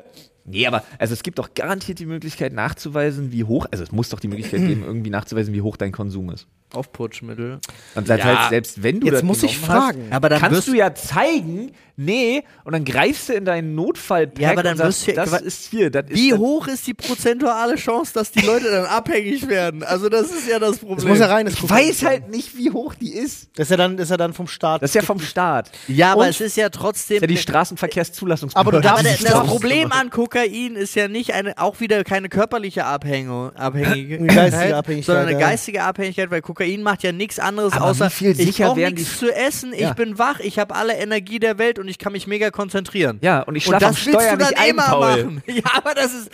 [0.50, 4.08] Nee, aber also es gibt doch garantiert die Möglichkeit nachzuweisen, wie hoch, also es muss
[4.08, 6.48] doch die Möglichkeit geben, irgendwie nachzuweisen, wie hoch dein Konsum ist.
[6.74, 7.60] Aufputschmittel.
[7.96, 8.26] Und das Ja.
[8.26, 10.06] heißt, selbst wenn du Jetzt das muss ich fragen.
[10.10, 13.74] hast, Aber dann kannst wirst du ja zeigen, nee, und dann greifst du in deinen
[13.74, 16.38] Notfallpack Ja, aber dann und sagst, wirst du ja- das ist hier, das Wie ist
[16.38, 19.82] hoch ist die prozentuale Chance, dass die Leute dann abhängig werden?
[19.84, 20.98] Also das ist ja das Problem.
[20.98, 21.48] Das muss ja rein.
[21.48, 23.48] Ich weiß halt nicht, wie hoch die ist.
[23.56, 24.82] Das ist ja dann, das ist ja dann vom Staat.
[24.84, 25.72] Das ist ja vom Staat.
[25.88, 27.16] Ja, aber Und- es ist ja trotzdem.
[27.18, 28.82] ist ja die Aber Straßenverkehrszulassungsbehörde.
[28.82, 29.48] du aber das, das.
[29.48, 34.76] Problem an Kokain ist ja nicht eine, auch wieder keine körperliche Abhängung, Abhängigkeit, Eine geistige
[34.76, 38.80] Abhängigkeit, sondern eine geistige Abhängigkeit, weil Kokain macht ja nichts anderes Aber außer ich brauche
[38.80, 39.94] nichts die- zu essen, ich Ja.
[39.94, 43.20] bin wach, ich habe alle Energie der Welt und ich kann mich mega konzentrieren.
[43.22, 45.24] Ja, und ich schlafe am das willst Steuer du dann nicht ein, immer Paul.
[45.24, 45.44] machen.
[45.48, 46.30] Ja, aber das ist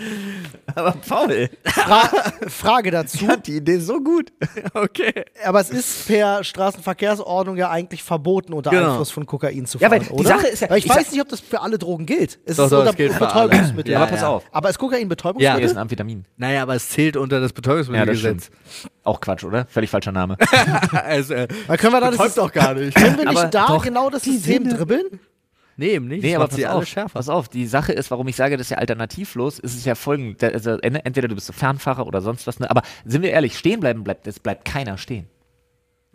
[0.76, 2.10] Aber Paul, Fra
[2.48, 3.18] Frage dazu.
[3.22, 4.32] ich fand die Idee so gut.
[4.74, 5.26] okay.
[5.44, 8.92] Aber es ist per Straßenverkehrsordnung ja eigentlich verboten, unter Genau.
[8.92, 10.30] Einfluss von Kokain zu Ja, fahren, weil die oder?
[10.30, 12.40] Sache ist ja- Weil ich, ich weiß nicht, ob das für alle Drogen gilt.
[12.46, 13.18] Es Doch, ist doch, unter gilt.
[13.20, 13.92] Betäubungsmittel.
[13.94, 14.28] Ja, aber pass ja.
[14.30, 14.44] auf.
[14.52, 15.58] Aber ist Kokain Ja, Betäubungsmittel?
[15.58, 16.26] hier ist ein Amphetamin.
[16.38, 18.50] Naja, aber es zählt unter das Ja, das Betäubungsmittelgesetz.
[19.04, 19.66] Auch Quatsch, oder?
[19.66, 20.38] Völlig falscher Name.
[20.92, 22.96] also, äh, Dann können wir da das doch gar nicht.
[22.96, 25.20] Können wir Aber nicht da doch, genau das System Sinne- dribbeln?
[25.76, 26.22] Nee, eben nicht.
[26.24, 27.14] Nee, Das aber pass auf, schärfer.
[27.14, 29.96] pass auf, die Sache ist, warum ich sage, das ist ja alternativlos, ist es ja
[29.96, 32.70] folgend, also en- entweder du bist so Fernfahrer oder sonst was, ne?
[32.70, 35.28] aber sind wir ehrlich, stehen bleiben bleibt, es bleibt keiner stehen.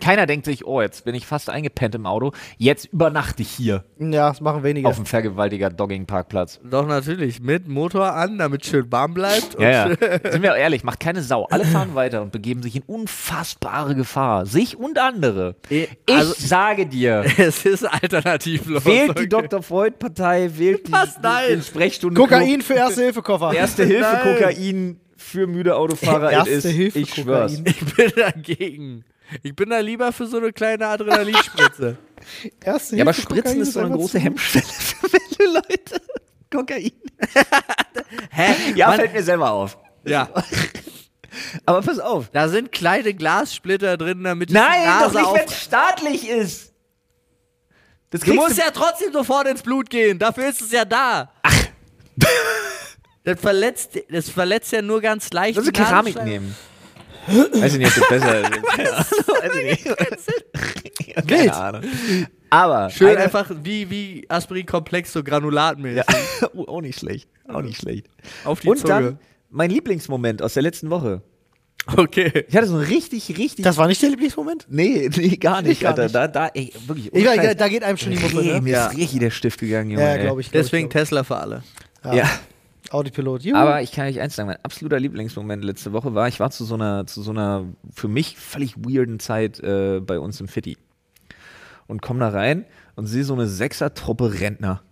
[0.00, 3.84] Keiner denkt sich, oh, jetzt bin ich fast eingepennt im Auto, jetzt übernachte ich hier
[3.98, 4.86] Ja, das machen wenige.
[4.86, 6.60] auf dem vergewaltiger Dogging-Parkplatz.
[6.62, 7.40] Doch, natürlich.
[7.40, 9.56] Mit Motor an, damit schön warm bleibt.
[9.56, 9.96] und Ja, ja.
[10.30, 11.46] Sind wir ehrlich, macht keine Sau.
[11.46, 14.46] Alle fahren weiter und begeben sich in unfassbare Gefahr.
[14.46, 15.56] Sich und andere.
[15.70, 18.84] Eh, Ich also- sage dir, Es ist alternativlos.
[18.84, 19.22] wählt okay.
[19.22, 19.62] die Dr.
[19.62, 21.18] Freud-Partei, wählt die, Was?
[21.22, 21.60] Nein.
[21.62, 22.20] Sprechstunde.
[22.20, 23.52] Kokain für Erste-Hilfe-Koffer.
[23.52, 24.36] Erste Hilfe Nein.
[24.36, 26.30] Kokain für müde Autofahrer.
[26.30, 26.70] Erste it is.
[26.70, 27.60] Hilfe ich schwör's.
[27.64, 29.04] Ich bin dagegen.
[29.42, 31.98] Ich bin da lieber für so eine kleine Adrenalinspritze.
[32.64, 35.52] Erste Ja, aber Hilfe Spritzen Kokain ist so eine einfach große zu- Hemmschwelle für viele
[35.54, 36.00] Leute.
[36.50, 36.92] Kokain.
[38.30, 38.54] Hä?
[38.74, 39.76] Ja, Mann, fällt mir selber auf.
[40.04, 40.28] ja.
[41.66, 42.30] Aber pass auf.
[42.30, 45.36] Da sind kleine Glassplitter drin, damit die Nein, Nase doch nicht, auf...
[45.38, 46.72] wenn es staatlich ist.
[48.10, 50.18] Das Du kriegst musst ja trotzdem sofort ins Blut gehen.
[50.18, 51.30] Dafür ist es ja da.
[51.42, 51.54] Ach.
[53.24, 55.58] Das verletzt, das verletzt ja nur ganz leicht.
[55.58, 56.30] Uns die Keramik Nasenscheide.
[56.44, 56.56] nehmen.
[57.28, 58.62] Weiß ich nicht, ob das besser ist.
[58.64, 59.06] Keine Ahnung.
[59.26, 59.64] Weiß ich
[61.06, 61.14] nicht.
[61.26, 61.52] Keine Wild.
[61.54, 61.82] Ahnung.
[62.50, 66.04] Aber Schön eine- einfach wie, wie Aspirin-Komplex, so granulatmäßig.
[66.40, 66.48] Ja.
[66.54, 67.28] oh, auch nicht schlecht.
[67.46, 68.06] Auch nicht schlecht.
[68.44, 68.88] Auf die Und Zunge.
[68.92, 69.18] dann
[69.50, 71.22] mein Lieblingsmoment aus der letzten Woche.
[71.96, 72.44] Okay.
[72.48, 73.64] Ich hatte so einen richtig, richtig.
[73.64, 74.66] Das war nicht der Lieblingsmoment?
[74.68, 76.02] nee, nee, gar nicht, gar Alter.
[76.04, 76.14] nicht.
[76.14, 77.12] Da, da, ey, wirklich.
[77.14, 77.56] Weiß, Scheiß.
[77.56, 78.60] da geht einem schon die Ey, ne?
[78.60, 78.86] mir Ja.
[78.88, 80.02] ist richtig der Stift gegangen, Junge.
[80.04, 80.50] Ja, glaube ich.
[80.50, 81.62] glaub Deswegen ich, glaub Tesla für alle.
[82.04, 82.12] ich.
[82.12, 82.28] Ja.
[82.90, 83.42] Autopilot.
[83.42, 83.56] Juhu.
[83.56, 86.64] Aber ich kann euch eins sagen, mein absoluter Lieblingsmoment letzte Woche war, ich war zu
[86.64, 90.78] so einer, zu so einer für mich völlig weirden Zeit äh, bei uns im Fitti.
[91.86, 92.64] Und komm da rein
[92.96, 94.82] und sehe so eine Sechser-Truppe Rentner.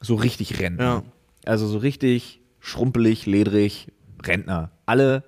[0.00, 0.84] So richtig Rentner.
[0.84, 1.02] Ja.
[1.44, 3.92] Also so richtig schrumpelig, ledrig,
[4.24, 4.70] Rentner.
[4.86, 5.24] Alle,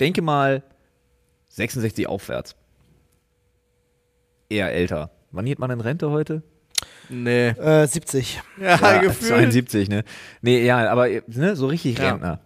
[0.00, 0.62] denke mal,
[1.48, 2.56] 66 aufwärts.
[4.48, 5.10] Eher älter.
[5.32, 6.42] Wann geht man in Rente heute?
[7.08, 7.48] Nee.
[7.48, 8.40] Äh, 70.
[8.60, 9.28] Ja, Ja, gefühlt.
[9.30, 10.04] 72, ne?
[10.42, 12.10] Nee, ja, aber ne, so richtig Ja.
[12.10, 12.40] Rentner.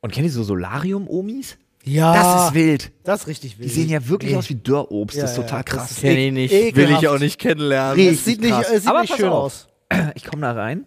[0.00, 1.58] Und kennt ihr so Solarium-Omis?
[1.84, 2.14] Ja.
[2.14, 2.92] Das ist wild.
[3.04, 3.68] Das ist richtig wild.
[3.70, 4.38] Die sehen ja wirklich Nee.
[4.38, 5.16] aus wie Dörrobst.
[5.16, 5.90] Ja, das ist total krass.
[5.92, 6.52] ist- Kenn ich nicht.
[6.52, 6.76] Ekelhaft.
[6.76, 7.98] Will ich auch nicht kennenlernen.
[8.06, 9.44] Es sieht nicht, es sieht Aber nicht schön auf.
[9.44, 9.68] aus.
[10.14, 10.84] Ich komme da rein.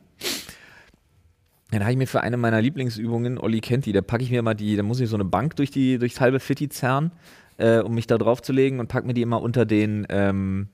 [1.72, 4.44] Dann habe ich mir für eine meiner Lieblingsübungen, Olli kennt die, da packe ich mir
[4.44, 7.12] mal die, da muss ich so eine Bank durch die, durchs halbe Fitti zerren,
[7.58, 10.68] äh, um mich da drauf zu legen und pack mir die immer unter den, ähm,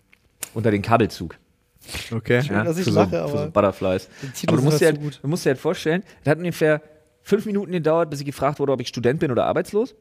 [0.53, 1.35] unter den Kabelzug.
[2.11, 2.43] Okay.
[2.43, 4.09] Schön, dass ich für, lache, so, für aber so Butterflies.
[4.47, 5.19] Aber du musst, dir halt halt, so gut.
[5.23, 6.81] du musst dir halt vorstellen, das hat ungefähr
[7.23, 9.95] fünf Minuten gedauert, bis ich gefragt wurde, ob ich Student bin oder arbeitslos.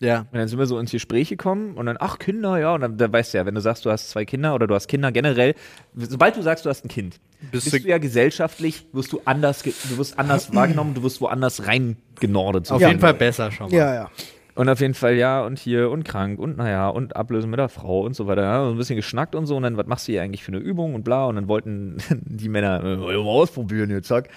[0.00, 0.20] Ja.
[0.30, 2.72] Und dann sind wir so ins Gespräch gekommen und dann, ach, Kinder, ja.
[2.74, 4.74] Und dann da weißt du ja, wenn du sagst, du hast zwei Kinder oder du
[4.76, 5.54] hast Kinder generell,
[5.96, 7.18] sobald du sagst, du hast ein Kind,
[7.50, 11.20] Bist bist du- du ja gesellschaftlich, wirst du anders, du wirst anders wahrgenommen, du wirst
[11.20, 12.70] woanders reingenordet.
[12.70, 12.88] Auf Ja.
[12.88, 13.76] jeden Fall besser schon mal.
[13.76, 14.10] Ja, ja.
[14.58, 17.68] Und auf jeden Fall ja und hier und krank und naja und ablösen mit der
[17.68, 18.42] Frau und so weiter.
[18.42, 20.50] Ja, so ein bisschen geschnackt und so und dann, was machst du hier eigentlich für
[20.50, 21.26] eine Übung und bla.
[21.26, 24.28] Und dann wollten die Männer äh, mal ausprobieren jetzt, zack.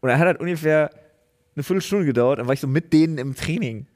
[0.00, 0.90] Und dann hat das ungefähr
[1.54, 3.86] eine Viertelstunde gedauert, dann war ich so mit denen im Training.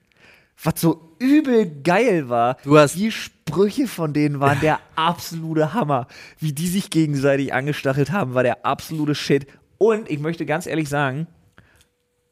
[0.63, 2.59] Was so übel geil war.
[2.63, 6.07] Du hast- die Sprüche von denen waren der absolute Hammer.
[6.39, 9.47] Wie die sich gegenseitig angestachelt haben, war der absolute Shit.
[9.79, 11.27] Und ich möchte ganz ehrlich sagen,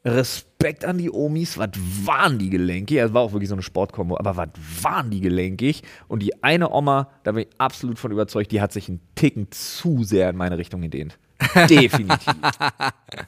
[0.05, 1.71] Respekt an die Omis, was
[2.05, 2.97] waren die gelenkig?
[2.99, 4.49] Ja, Es war auch wirklich so eine Sportkombo, aber was
[4.83, 5.83] waren die gelenkig?
[6.09, 9.49] Und die eine Oma, da bin ich absolut von überzeugt, die hat sich einen Ticken
[9.51, 11.19] zu sehr in meine Richtung gedehnt.
[11.69, 12.33] Definitiv.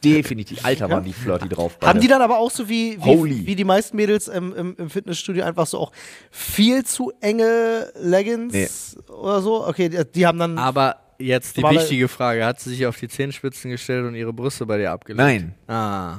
[0.05, 0.65] Definitiv.
[0.65, 1.73] Alter, waren die flirty drauf.
[1.75, 2.01] Haben beide.
[2.01, 5.45] die dann aber auch so wie, wie, wie die meisten Mädels im, im, im Fitnessstudio
[5.45, 5.93] einfach so auch
[6.31, 9.67] viel zu enge Leggings oder so?
[9.67, 10.57] Okay, die, die haben dann.
[10.59, 14.67] Aber jetzt die wichtige Frage: Hat sie sich auf die Zehenspitzen gestellt und ihre Brüste
[14.67, 15.19] bei dir abgelegt?
[15.19, 16.19] Nein, Ah.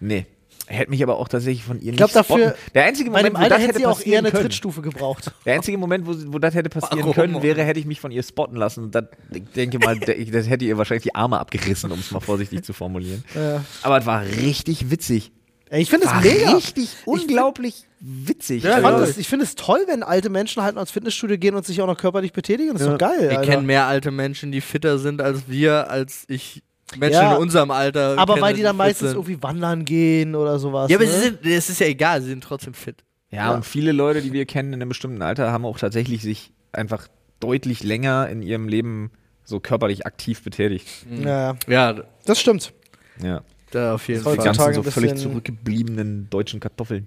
[0.00, 0.26] Nee.
[0.66, 2.42] Hätte mich aber auch tatsächlich von ihr ich glaube, nicht spotten.
[2.42, 2.56] dafür.
[2.74, 4.30] Der einzige Bei Moment, dem wo Alter das hätte hätte sie auch eher passieren eine
[4.30, 4.42] können.
[4.44, 5.32] Trittstufe gebraucht.
[5.44, 7.12] Der einzige Moment, wo, wo das hätte passieren Warum?
[7.14, 8.88] können, wäre, hätte ich mich von ihr spotten lassen.
[8.92, 12.62] Das, ich denke mal, das hätte ihr wahrscheinlich die Arme abgerissen, um es mal vorsichtig
[12.62, 13.24] zu formulieren.
[13.34, 13.64] Ja.
[13.82, 15.32] Aber es war richtig witzig.
[15.72, 16.52] Ich finde es mega.
[16.52, 18.58] richtig unglaublich witzig.
[18.58, 21.66] Ich, Ja, das- ich finde es toll, wenn alte Menschen halt ins Fitnessstudio gehen und
[21.66, 22.74] sich auch noch körperlich betätigen.
[22.74, 22.92] Das ist Ja.
[22.96, 23.28] doch geil.
[23.30, 23.50] Wir Alter.
[23.50, 26.62] kennen mehr alte Menschen, die fitter sind als wir, als ich
[26.98, 27.34] Menschen Ja.
[27.36, 28.18] in unserem Alter.
[28.18, 29.16] aber weil die dann meistens sind.
[29.18, 30.90] irgendwie wandern gehen oder sowas.
[30.90, 31.10] Ja, aber ne?
[31.12, 33.04] sie sind, es ist ja egal, sie sind trotzdem fit.
[33.30, 36.52] Ja, und viele Leute, die wir kennen in einem bestimmten Alter, haben auch tatsächlich sich
[36.72, 37.06] einfach
[37.38, 39.12] deutlich länger in ihrem Leben
[39.44, 40.88] so körperlich aktiv betätigt.
[41.22, 41.56] ja, ja.
[41.92, 42.72] Ja, das stimmt.
[43.22, 43.42] Ja.
[43.70, 44.44] da auf jeden Das Die Fall.
[44.44, 47.06] ganzen so völlig zurückgebliebenen deutschen Kartoffeln.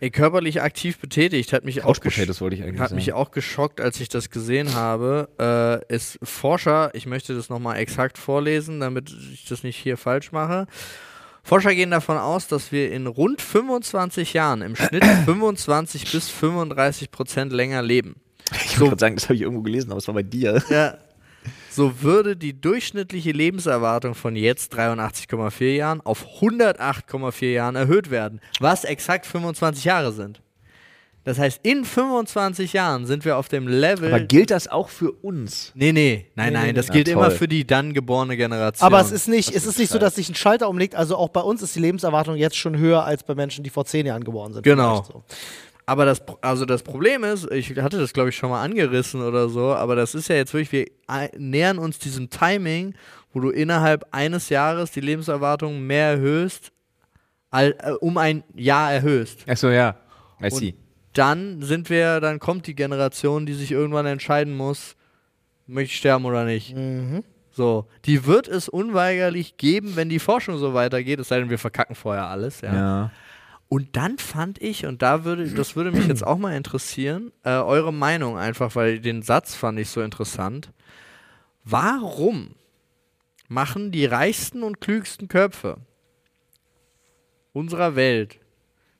[0.00, 1.88] Ey, körperlich aktiv betätigt hat mich auch
[2.80, 5.28] Hat mich auch geschockt, als ich das gesehen habe.
[5.38, 10.32] Äh, ist Forscher, ich möchte das nochmal exakt vorlesen, damit ich das nicht hier falsch
[10.32, 10.66] mache.
[11.42, 17.10] Forscher gehen davon aus, dass wir in rund 25 Jahren im Schnitt 25 bis 35
[17.10, 18.16] Prozent länger leben.
[18.52, 20.62] Ich wollte gerade sagen, das habe ich irgendwo gelesen, aber es war bei dir.
[20.70, 20.96] Ja.
[21.70, 28.84] So würde die durchschnittliche Lebenserwartung von jetzt 83,4 Jahren auf 108,4 Jahren erhöht werden, was
[28.84, 30.42] exakt 25 Jahre sind.
[31.22, 34.08] Das heißt, in 25 Jahren sind wir auf dem Level.
[34.12, 35.70] Aber gilt das auch für uns?
[35.74, 37.36] nee, nee, nein, nein, das Na, gilt immer toll.
[37.36, 38.86] für die dann geborene Generation.
[38.86, 40.94] Aber es ist nicht, Das es ist nicht so, dass sich ein Schalter umlegt.
[40.94, 43.84] Also auch bei uns ist die Lebenserwartung jetzt schon höher als bei Menschen, die vor
[43.84, 44.62] zehn Jahren geboren sind.
[44.62, 45.02] Genau.
[45.02, 45.22] So.
[45.90, 49.48] Aber das, also das Problem ist, ich hatte das glaube ich schon mal angerissen oder
[49.48, 52.94] so, aber das ist ja jetzt wirklich, wir nähern uns diesem Timing,
[53.32, 56.70] wo du innerhalb eines Jahres die Lebenserwartung mehr erhöhst,
[57.50, 59.40] al, äh, um ein Jahr erhöhst.
[59.48, 59.96] Achso, ja.
[60.40, 60.74] I Und see.
[61.12, 64.94] dann sind wir, dann kommt die Generation, die sich irgendwann entscheiden muss,
[65.66, 66.72] möchte ich sterben oder nicht.
[66.72, 67.24] Mhm.
[67.50, 71.58] So, die wird es unweigerlich geben, wenn die Forschung so weitergeht, es sei denn, wir
[71.58, 72.72] verkacken vorher alles, ja.
[72.72, 73.10] Ja.
[73.72, 77.50] Und dann fand ich, und da würde, das würde mich jetzt auch mal interessieren, äh,
[77.50, 80.72] eure Meinung einfach, weil den Satz fand ich so interessant.
[81.62, 82.56] Warum
[83.46, 85.76] machen die reichsten und klügsten Köpfe
[87.52, 88.40] unserer Welt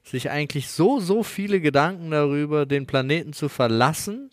[0.04, 4.30] sich eigentlich so, so viele Gedanken darüber, den Planeten zu verlassen,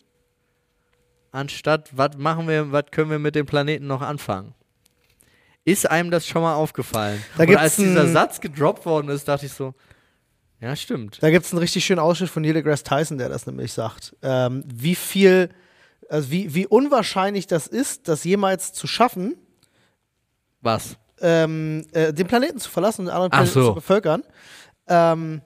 [1.32, 4.54] anstatt, was machen wir, was können wir mit dem Planeten noch anfangen?
[5.66, 7.24] Ist einem das schon mal aufgefallen?
[7.38, 9.74] Da und als dieser Satz gedroppt worden ist, dachte ich so,
[10.60, 11.22] ja, stimmt.
[11.22, 14.16] Da gibt es einen richtig schönen Ausschnitt von Neil deGrasse Tyson, der das nämlich sagt.
[14.22, 15.50] Ähm, wie viel,
[16.10, 19.36] also wie, wie unwahrscheinlich das ist, das jemals zu schaffen,
[20.62, 20.98] Was?
[21.22, 23.68] ähm, äh, den Planeten zu verlassen und anderen Planeten so.
[23.70, 24.24] zu bevölkern,
[24.88, 25.42] ähm,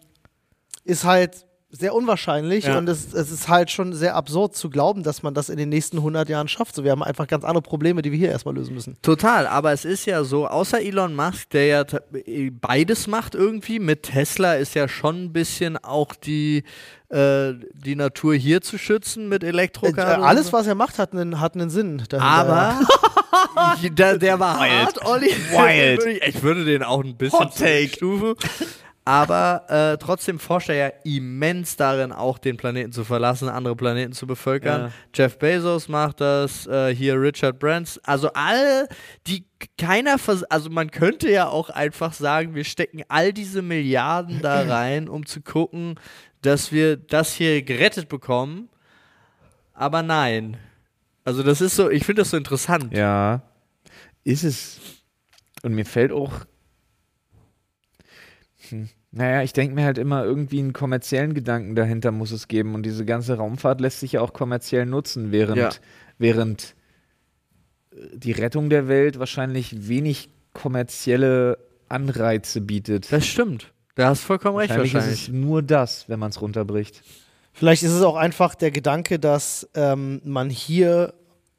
[0.83, 2.77] ist halt sehr unwahrscheinlich Ja.
[2.77, 5.69] und es, es ist halt schon sehr absurd zu glauben, dass man das in den
[5.69, 6.75] nächsten 100 Jahren schafft.
[6.75, 8.97] So, wir haben einfach ganz andere Probleme, die wir hier erstmal lösen müssen.
[9.01, 12.01] Total, aber es ist ja so, außer Elon Musk, der ja ta-
[12.59, 16.63] beides macht irgendwie, mit Tesla ist ja schon ein bisschen auch die,
[17.09, 20.21] äh, die Natur hier zu schützen mit Äh, Elektrokarren.
[20.21, 20.53] und alles, so.
[20.53, 22.03] was er macht, hat einen, hat einen Sinn.
[22.09, 22.21] dahinter.
[22.21, 22.79] Aber
[23.91, 24.71] der, der war Wild.
[24.71, 25.27] hart, Olli.
[25.51, 26.05] Wild.
[26.05, 27.89] Ich- Ich würde den auch ein bisschen Hot Take.
[27.89, 28.35] stufen.
[29.03, 34.13] Aber äh, trotzdem forscht er ja immens darin, auch den Planeten zu verlassen, andere Planeten
[34.13, 34.81] zu bevölkern.
[34.81, 34.91] Ja.
[35.13, 38.01] Jeff Bezos macht das, äh, hier Richard Branson.
[38.05, 38.87] Also alle,
[39.25, 39.45] die
[39.79, 44.61] keiner, vers also man könnte ja auch einfach sagen, wir stecken all diese Milliarden da
[44.67, 45.99] rein, um zu gucken,
[46.43, 48.69] dass wir das hier gerettet bekommen.
[49.73, 50.57] Aber nein.
[51.23, 52.95] Also das ist so, ich finde das so interessant.
[52.95, 53.41] Ja.
[54.23, 54.79] Ist es.
[55.63, 56.45] Und mir fällt auch.
[58.71, 58.89] Hm.
[59.11, 62.75] Naja, ich denke mir halt immer, irgendwie einen kommerziellen Gedanken dahinter muss es geben.
[62.75, 65.69] Und diese ganze Raumfahrt lässt sich ja auch kommerziell nutzen, während, Ja.
[66.17, 66.75] während
[67.91, 71.57] äh, die Rettung der Welt wahrscheinlich wenig kommerzielle
[71.89, 73.11] Anreize bietet.
[73.11, 73.73] Das stimmt.
[73.95, 75.21] Da hast vollkommen recht wahrscheinlich, wahrscheinlich.
[75.23, 77.03] ist es nur das, wenn man es runterbricht.
[77.53, 81.13] Vielleicht ist es auch einfach der Gedanke, dass ähm, man hier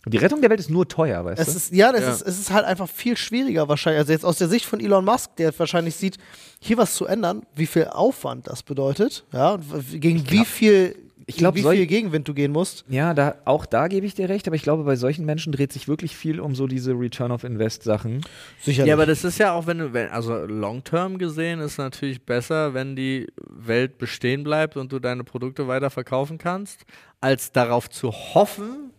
[0.07, 1.57] Die Rettung der Welt ist nur teuer, weißt Es du?
[1.57, 2.11] ist, ja, das Ja.
[2.13, 4.01] Ist, es ist halt einfach viel schwieriger wahrscheinlich.
[4.01, 6.19] Also jetzt aus der Sicht von Elon Musk, der wahrscheinlich sieht,
[6.61, 9.59] hier was zu ändern, wie viel Aufwand das bedeutet, ja,
[9.93, 12.85] gegen wie viel, ich glaub, gegen wie viel Gegenwind du gehen musst.
[12.89, 15.73] Ja, da, auch da gebe ich dir recht, aber ich glaube, bei solchen Menschen dreht
[15.73, 18.23] sich wirklich viel um so diese Return of Invest Sachen.
[18.61, 18.89] Sicherlich.
[18.89, 22.75] Ja, aber das ist ja auch, wenn du, wenn, also long-term gesehen ist natürlich besser,
[22.75, 26.81] wenn die Welt bestehen bleibt und du deine Produkte weiter verkaufen kannst,
[27.21, 28.91] als darauf zu hoffen,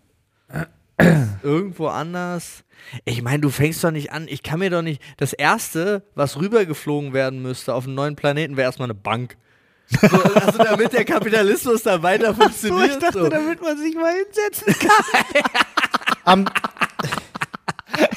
[1.43, 2.63] irgendwo anders.
[3.05, 5.01] Ich meine, du fängst doch nicht an, ich kann mir doch nicht.
[5.17, 9.37] Das erste, was rübergeflogen werden müsste auf einen neuen Planeten, wäre erstmal eine Bank.
[9.87, 13.01] So, also damit der Kapitalismus da weiter funktioniert.
[13.13, 13.27] so.
[13.29, 15.43] damit man sich mal hinsetzen kann.
[16.25, 16.45] Am,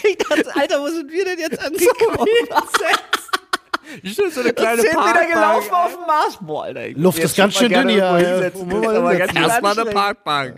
[0.05, 2.29] Ich dachte, Alter, wo sind wir denn jetzt angekommen?
[4.03, 6.38] Ich stell so eine kleine Zehn Meter gelaufen auf dem Mars.
[6.40, 6.87] Boah, Alter.
[6.88, 8.03] ich Luft ist ganz schön dünn hier,
[9.35, 9.90] Erstmal eine.
[9.90, 10.57] Parkbank.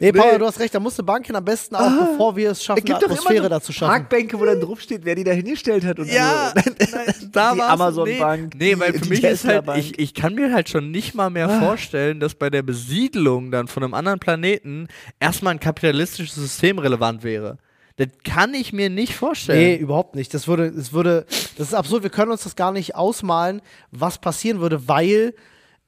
[0.00, 2.50] nee, Paul, du hast recht, da musst du Bank hin, am besten auch, bevor wir
[2.50, 3.90] es schaffen, Es eine gibt doch Atmosphäre so zu schaffen.
[3.90, 5.98] Parkbänke, wo dann drauf steht, wer die da hingestellt hat.
[5.98, 6.60] Und Ja, so.
[6.94, 10.34] nein, da die war's- Amazon-Bank, Nee, nee, weil für mich ist halt, ich, ich kann
[10.34, 14.18] mir halt schon nicht mal mehr vorstellen, dass bei der Besiedlung dann von einem anderen
[14.18, 14.88] Planeten
[15.20, 17.58] erstmal ein kapitalistisches System relevant wäre.
[18.06, 19.78] Das kann ich mir nicht Nee, vorstellen.
[19.80, 20.32] überhaupt nicht.
[20.34, 22.02] Das würde, es würde, das ist absurd.
[22.02, 25.34] Wir können uns das gar nicht ausmalen, was passieren würde, weil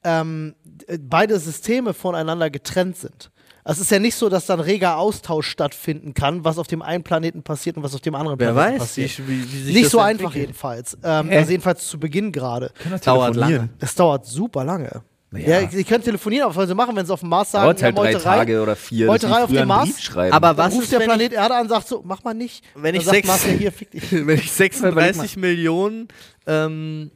[0.04, 3.30] ähm, d- beide Systeme voneinander getrennt sind.
[3.66, 7.02] Es ist ja nicht so, dass dann reger Austausch stattfinden kann, was auf dem einen
[7.02, 9.18] Planeten passiert und was auf dem anderen Wer Planeten weiß, passiert.
[9.20, 10.98] wie, wie, wie sich nicht das so einfach jedenfalls.
[11.02, 12.70] Ähm, also jedenfalls zu Beginn gerade.
[13.02, 13.70] Dauert lange.
[13.80, 15.02] Es dauert super lange.
[15.36, 15.60] Ja.
[15.60, 17.64] Ja, sie können telefonieren, aber was wollen sie machen, wenn sie auf dem Mars sagen,
[17.64, 19.06] Dauert halt ja, drei Meuterei, Tage oder vier.
[19.06, 20.02] Meuterei auf dem Mars?
[20.02, 20.32] Schreiben.
[20.34, 22.64] Aber was ruft ist, der wenn Planet Erde an und sagt so, mach mal nicht.
[22.74, 24.04] Wenn ich sagt sechs- Mars, ja, hier, fick dich.
[24.04, 26.08] ich, wenn ich Überleg 36 Millionen
[26.46, 27.10] ähm,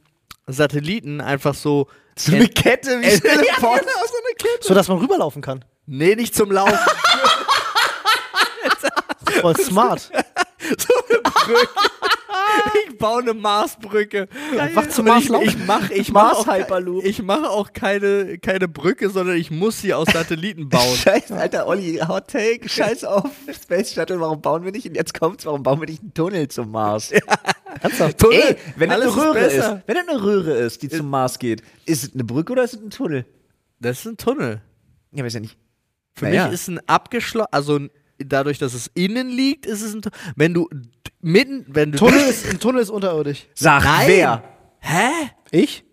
[0.47, 1.87] Satelliten einfach so.
[2.17, 4.67] so eine Kette wie Äh, Stelle ja, genau, so eine Kette.
[4.67, 5.63] So, dass man rüberlaufen kann.
[5.85, 6.77] Nee, nicht zum Laufen.
[9.41, 10.11] Voll smart.
[12.89, 14.27] ich baue eine Marsbrücke.
[14.57, 17.03] Einfach zum Und ich, ich mache ich mach auch, Mars-Hyperloop.
[17.03, 20.95] ich mach auch keine, keine Brücke, sondern ich muss sie aus Satelliten bauen.
[20.95, 25.17] Scheiß, Alter, Olli, Hot Take, scheiß auf Space Shuttle, warum bauen wir nicht, und jetzt
[25.19, 27.11] kommt's, warum bauen wir nicht einen Tunnel zum Mars?
[27.81, 28.17] Ernsthaft?
[28.17, 29.83] Tunnel, Ey, wenn alles eine Röhre ist, besser.
[29.87, 32.73] wenn es eine Röhre ist, die zum Mars geht, ist es eine Brücke oder ist
[32.73, 33.25] es ein Tunnel?
[33.79, 34.61] Das ist ein Tunnel.
[35.11, 35.57] Ja, weiß ja nicht.
[36.15, 36.45] Für Naja.
[36.45, 37.79] mich ist ein abgeschlossen, also
[38.17, 40.17] dadurch, dass es innen liegt, ist es ein Tunnel.
[40.35, 40.67] Wenn du
[41.21, 43.47] mitten, wenn du Tunnel ist, ein Tunnel ist unterirdisch.
[43.55, 44.07] Sag Nein.
[44.07, 44.43] wer?
[44.79, 45.09] Hä?
[45.51, 45.83] Ich?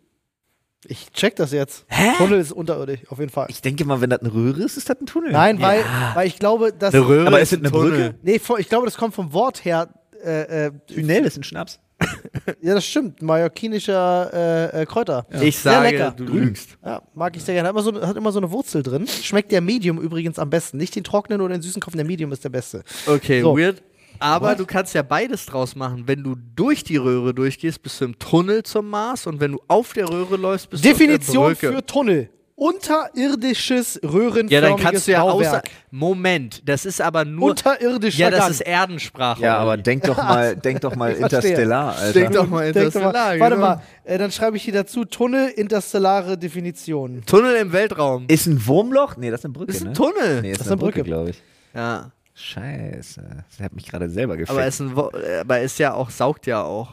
[0.88, 1.84] Ich check das jetzt.
[1.88, 2.12] Hä?
[2.16, 3.46] Tunnel ist unterirdisch, auf jeden Fall.
[3.48, 5.32] Ich denke mal, wenn das eine Röhre ist, ist das ein Tunnel.
[5.32, 6.94] Nein, weil, weil ich glaube, dass.
[6.94, 8.10] Eine Röhre Aber ist ist es ein eine Tunnel.
[8.12, 8.18] Brücke?
[8.22, 9.88] Nee, ich glaube, das kommt vom Wort her.
[10.24, 11.80] Äh, äh, Tunnel ist ein Schnaps.
[12.60, 13.22] ja, das stimmt.
[13.22, 14.30] Mallorquinischer
[14.74, 15.26] äh, äh, Kräuter.
[15.40, 16.10] Ich Sehr sage, lecker.
[16.16, 16.76] du lügst.
[16.84, 17.68] Ja, mag ich sehr gerne.
[17.70, 19.06] Hat immer, so, hat immer so eine Wurzel drin.
[19.06, 20.76] Schmeckt der Medium übrigens am besten.
[20.76, 22.82] Nicht den trockenen oder den süßen kaufen, der Medium ist der beste.
[23.06, 23.56] Okay, So.
[23.56, 23.82] weird.
[24.18, 24.58] Aber What?
[24.60, 26.04] du kannst ja beides draus machen.
[26.06, 29.60] Wenn du durch die Röhre durchgehst, bist du im Tunnel zum Mars und wenn du
[29.68, 31.72] auf der Röhre läufst, bist Definition du Brücke.
[31.72, 32.30] für Tunnel.
[32.58, 35.60] Unterirdisches röhrenförmiges Ja, dann kannst du ja außer.
[35.90, 37.50] Moment, das ist aber nur.
[37.50, 38.50] Unterirdischer ja, das Gang.
[38.50, 39.42] ist Erdensprache.
[39.42, 42.12] Ja, aber denk doch mal, denk doch mal interstellar, Alter.
[42.18, 43.38] Denk doch mal Denk doch mal, interstellar.
[43.40, 43.66] Warte genau.
[43.66, 47.22] mal, äh, dann schreibe ich hier dazu Tunnel, interstellare Definition.
[47.26, 48.24] Tunnel im Weltraum.
[48.28, 49.16] Ist ein Wurmloch?
[49.18, 49.92] Nee, das ist eine Brücke, ist ein ne?
[49.92, 50.40] Tunnel.
[50.42, 51.10] Nee, ist, Das ist eine eine Brücke, Brücke.
[51.10, 51.42] glaube ich.
[51.74, 52.10] Ja.
[52.38, 53.44] Scheiße.
[53.50, 54.50] Das hat mich gerade selber gefickt.
[54.50, 56.90] Aber ist, ein, Wo- äh, aber ist ja auch, saugt ja auch.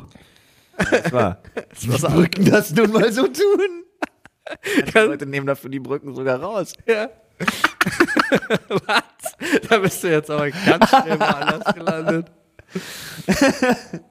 [0.89, 1.39] das war.
[1.71, 3.83] Ist was Brücken das nun mal so tun.
[4.87, 6.73] Die Leute nehmen dafür die Brücken sogar raus.
[6.87, 7.09] Ja.
[8.69, 9.35] Was?
[9.69, 12.27] Da bist du jetzt aber ganz schnell woanders gelandet.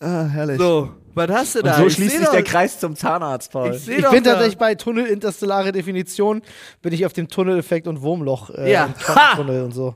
[0.00, 0.58] Ah, herrlich.
[0.58, 1.76] So, was hast du Und da?
[1.78, 3.72] so Ich schließt sich doch- der Kreis zum Zahnarzt, Paul.
[3.74, 6.42] Ich Ich doch bin tatsächlich bei Tunnel, interstellare Definition,
[6.82, 8.50] bin ich auf dem Tunneleffekt und Wurmloch.
[8.50, 8.92] Äh, Ja.
[9.38, 9.94] und und so.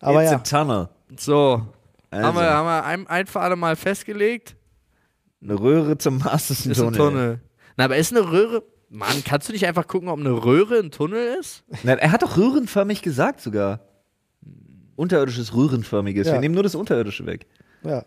[0.00, 0.38] Aber It's ja.
[0.38, 0.88] a tunnel.
[1.18, 1.66] So,
[2.10, 4.56] Also, haben, wir, haben wir ein, ein für alle Mal festgelegt?
[5.42, 6.92] eine Röhre zum Mars ist ein Ist Tunnel.
[6.92, 7.40] ein Tunnel.
[7.76, 8.62] Na, aber ist eine Röhre.
[8.90, 11.62] Mann, kannst du nicht einfach gucken, ob eine Röhre ein Tunnel ist?
[11.82, 13.80] Na, er hat doch röhrenförmig gesagt sogar.
[14.96, 16.26] Unterirdisches Röhrenförmiges.
[16.26, 16.34] Ja.
[16.34, 17.46] Wir nehmen nur das Unterirdische weg.
[17.82, 18.04] ja.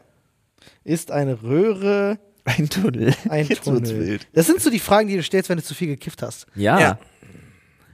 [0.86, 3.14] Ist eine Röhre Ein Tunnel.
[3.30, 4.06] ein Jetzt wird's Tunnel?
[4.08, 4.28] wild.
[4.34, 6.46] Das sind so die Fragen, die du stellst, wenn du zu viel gekifft hast.
[6.56, 6.80] Ja.
[6.80, 7.00] Ja.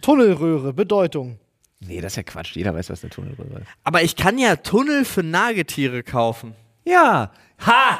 [0.01, 1.39] Tunnelröhre, Bedeutung.
[1.79, 2.55] Nee, das ist ja Quatsch.
[2.55, 3.67] Jeder weiß, was eine Tunnelröhre ist.
[3.83, 6.53] Aber ich kann ja Tunnel für Nagetiere kaufen.
[6.85, 7.31] Ja.
[7.65, 7.99] Ha!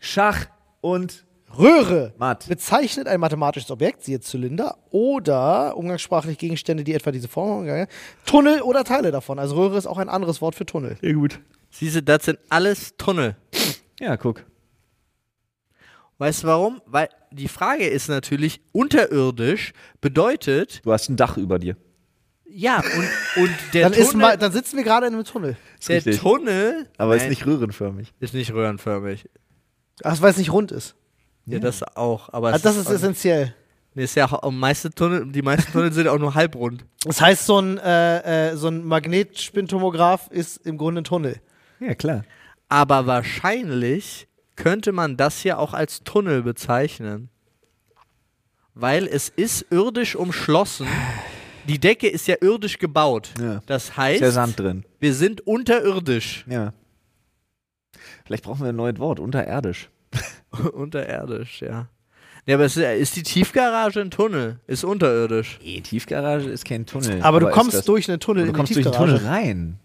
[0.00, 0.46] Schach
[0.80, 1.24] und
[1.56, 2.48] Röhre Matt.
[2.48, 7.86] bezeichnet ein mathematisches Objekt, siehe Zylinder, oder umgangssprachlich Gegenstände, die etwa diese Form haben.
[8.24, 9.38] Tunnel oder Teile davon.
[9.38, 10.96] Also Röhre ist auch ein anderes Wort für Tunnel.
[11.00, 11.40] Sehr gut.
[11.70, 13.36] Siehst du, das sind alles Tunnel.
[14.00, 14.44] Ja, guck.
[16.18, 16.82] Weißt du warum?
[16.86, 21.76] Weil die Frage ist natürlich, unterirdisch bedeutet, Du hast ein Dach über dir.
[22.52, 25.56] Ja, und, und der Dann, ist Tunnel, mal, dann sitzen wir gerade in einem Tunnel.
[25.88, 26.20] der richtig.
[26.20, 28.12] Tunnel, Aber ist Nein, nicht röhrenförmig.
[28.20, 29.28] ist nicht röhrenförmig.
[30.02, 30.94] Ach, weil es nicht rund ist.
[31.46, 32.28] Ja, das auch.
[32.32, 33.54] Aber Also das ist auch- essentiell.
[33.94, 36.84] Nee, ist ja auch, am meisten Tunnel, die meisten Tunnel sind auch nur halbrund.
[37.04, 41.40] Das heißt, so ein, äh, äh, so ein Magnetspintomograph ist im Grunde ein Tunnel.
[41.80, 42.22] Ja, klar.
[42.68, 47.30] Aber wahrscheinlich könnte man das hier auch als Tunnel bezeichnen.
[48.74, 50.86] Weil es ist irdisch umschlossen.
[51.68, 53.30] Die Decke ist ja irdisch gebaut.
[53.40, 53.60] Ja.
[53.66, 54.84] Das Ist heißt, ja Sand drin.
[54.98, 56.44] wir sind unterirdisch.
[56.48, 56.72] Ja.
[58.24, 59.20] Vielleicht brauchen wir ein neues Wort.
[59.20, 59.90] Unterirdisch.
[60.72, 61.88] unterirdisch, ja.
[62.46, 64.58] Ja, aber ist, ist die Tiefgarage ein Tunnel?
[64.66, 65.58] Ist unterirdisch.
[65.62, 67.20] Nee, Tiefgarage ist kein Tunnel.
[67.22, 69.12] Aber, du ist kommst das- durch einen Tunnel Du in die kommst durch Tiefgarage.
[69.18, 69.78] Tunnel rein.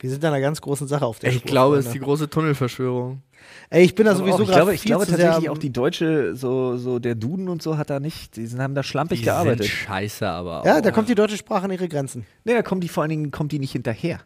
[0.00, 2.00] Wir sind da einer ganz großen Sache auf der Ich Spur, glaube, es ist die
[2.00, 3.22] große Tunnelverschwörung.
[3.70, 6.34] Ey, ich bin da sowieso auch, ich gerade glaube, ich glaube tatsächlich auch die deutsche,
[6.36, 9.24] so, so der Duden und so hat da nicht, die sind, haben da schlampig Die
[9.26, 9.64] gearbeitet.
[9.64, 10.80] sind scheiße, aber Ja, auch.
[10.80, 12.26] da kommt die deutsche Sprache an ihre Grenzen.
[12.44, 14.20] Nee, da kommen die vor allen Dingen, kommt die nicht hinterher.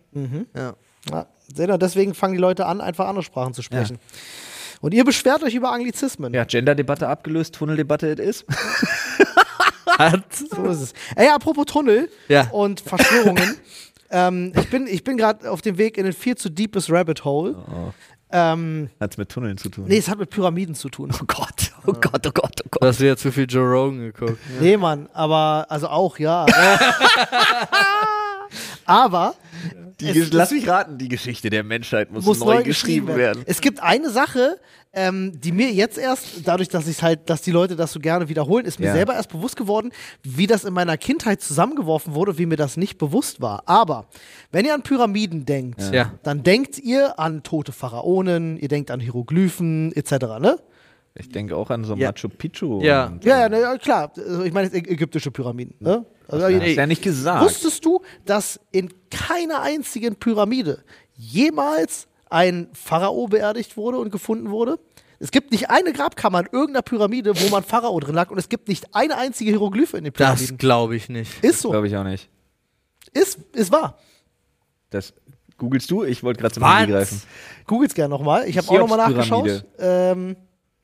[0.54, 0.74] Ja.
[1.10, 3.98] Ja, seht ihr, deswegen fangen die Leute an, einfach andere Sprachen zu sprechen.
[4.80, 6.32] Und ihr beschwert euch über Anglizismen.
[6.34, 8.44] Ja, Gender-Debatte abgelöst, Tunneldebatte it is.
[9.98, 10.24] Hat.
[10.34, 10.92] So ist es.
[11.14, 12.48] Ey, apropos Tunnel Ja.
[12.50, 13.56] und Verschwörungen.
[14.14, 17.24] ähm, ich bin, ich bin gerade auf dem Weg in ein viel zu deepes Rabbit
[17.24, 17.56] Hole.
[18.30, 19.84] Ähm, Hat's mit Tunneln zu tun.
[19.86, 21.12] nee, es hat mit Pyramiden zu tun.
[21.12, 22.82] Oh Gott, oh Gott, oh Gott, oh Gott.
[22.82, 24.38] Du hast wieder zu viel Joe Rogan geguckt.
[24.60, 26.46] Nee, Mann, aber, also auch, ja.
[28.86, 29.34] aber
[30.00, 33.42] Die, lass mich raten, die Geschichte der Menschheit muss, muss neu, geschrieben werden.
[33.46, 34.58] Es gibt eine Sache,
[34.96, 38.28] ähm, die mir jetzt erst, dadurch, dass ich halt, dass die Leute das so gerne
[38.28, 38.92] wiederholen, ist mir Ja.
[38.92, 39.90] selber erst bewusst geworden,
[40.22, 43.62] wie das in meiner Kindheit zusammengeworfen wurde, wie mir das nicht bewusst war.
[43.66, 44.06] Aber
[44.52, 46.12] wenn ihr an Pyramiden denkt, Ja.
[46.22, 50.38] dann denkt ihr an tote Pharaonen, ihr denkt an Hieroglyphen etc.
[50.40, 50.58] Ne?
[51.16, 52.08] Ich denke auch an so Ja.
[52.10, 52.80] Machu Picchu.
[52.82, 53.06] Ja.
[53.06, 54.12] und- Ja, ja, na, ja klar.
[54.16, 55.76] Also Ich meine ägyptische Pyramiden.
[55.78, 56.04] Ne?
[56.26, 57.44] Also, Hast du ja nicht gesagt.
[57.44, 60.82] Wusstest du, dass in keiner einzigen Pyramide
[61.14, 64.78] jemals ein Pharao beerdigt wurde und gefunden wurde.
[65.20, 68.48] Es gibt nicht eine Grabkammer in irgendeiner Pyramide, wo man Pharao drin lag und es
[68.48, 70.58] gibt nicht eine einzige Hieroglyphe in den Das Pyramiden.
[70.58, 71.44] glaube ich nicht.
[71.44, 71.70] ist so.
[71.70, 72.28] Glaube ich auch nicht.
[73.12, 73.98] Ist, ist wahr.
[74.90, 75.14] Das
[75.56, 76.02] googelst du?
[76.02, 77.22] Ich wollte gerade zum Handy greifen.
[77.66, 78.48] Googles gerne nochmal.
[78.48, 79.64] Ich habe auch nochmal nachgeschaut.
[79.78, 80.36] Ähm,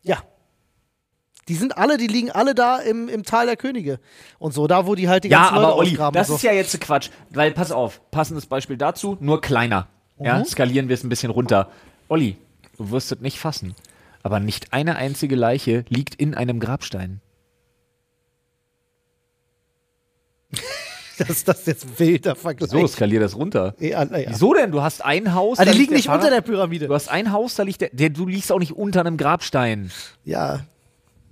[0.03, 0.19] ja.
[1.49, 3.99] Die sind alle, die liegen alle da im, im Tal der Könige.
[4.39, 6.15] Und so, da wo die halt die Ja, ganzen Leute aber Olli, ausgraben.
[6.15, 6.47] das und ist so.
[6.49, 7.11] ja jetzt Quatsch.
[7.31, 9.89] Weil, pass auf, passendes Beispiel dazu, nur kleiner.
[10.21, 10.45] Ja, Mhm.
[10.45, 11.71] skalieren wir es ein bisschen runter.
[12.09, 12.37] Olli,
[12.77, 13.75] du wirst es nicht fassen.
[14.23, 17.21] Aber nicht eine einzige Leiche liegt in einem Grabstein.
[21.29, 22.71] Das, das ist jetzt wilder Vergleich.
[22.71, 23.75] So, skalier das runter.
[23.79, 24.31] ja, na ja.
[24.31, 24.71] Wieso denn?
[24.73, 25.59] Du hast ein Haus.
[25.59, 26.89] Ah, da die liegt liegen nicht Pfarrer- unter der Pyramide.
[26.89, 28.11] Du hast ein Haus, da liegt der, der.
[28.11, 29.91] Du liegst auch nicht unter einem Grabstein.
[30.25, 30.61] Ja.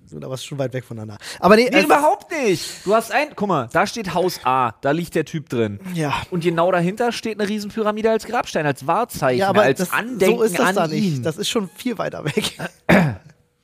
[0.07, 1.19] Sind aber schon weit weg voneinander.
[1.39, 2.87] Aber nee, Nee, äh, überhaupt nicht.
[2.87, 3.29] Du hast ein.
[3.37, 4.73] Guck mal, da steht Haus A.
[4.81, 5.81] Da liegt der Typ drin.
[5.95, 6.15] ja.
[6.31, 10.39] Und genau dahinter steht eine Riesenpyramide als Grabstein, als Wahrzeichen, Ja, aber als das, Andenken
[10.39, 10.91] so ist das an da ihn.
[11.13, 11.27] nicht.
[11.27, 12.57] Das ist schon viel weiter weg.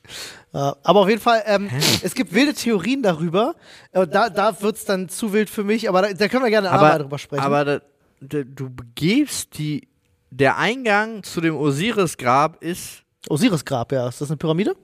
[0.54, 1.68] Aber auf jeden Fall, ähm,
[2.02, 3.54] es gibt wilde Theorien darüber.
[3.92, 6.50] Äh, Da, da wird es dann zu wild für mich, aber da, da können wir
[6.50, 7.42] gerne einmal drüber sprechen.
[7.42, 7.80] aber da,
[8.20, 9.88] da, du begibst die.
[10.30, 13.02] Der Eingang zu dem Osiris-Grab ist.
[13.28, 14.08] Osiris-Grab, ja.
[14.08, 14.74] Ist das eine Pyramide?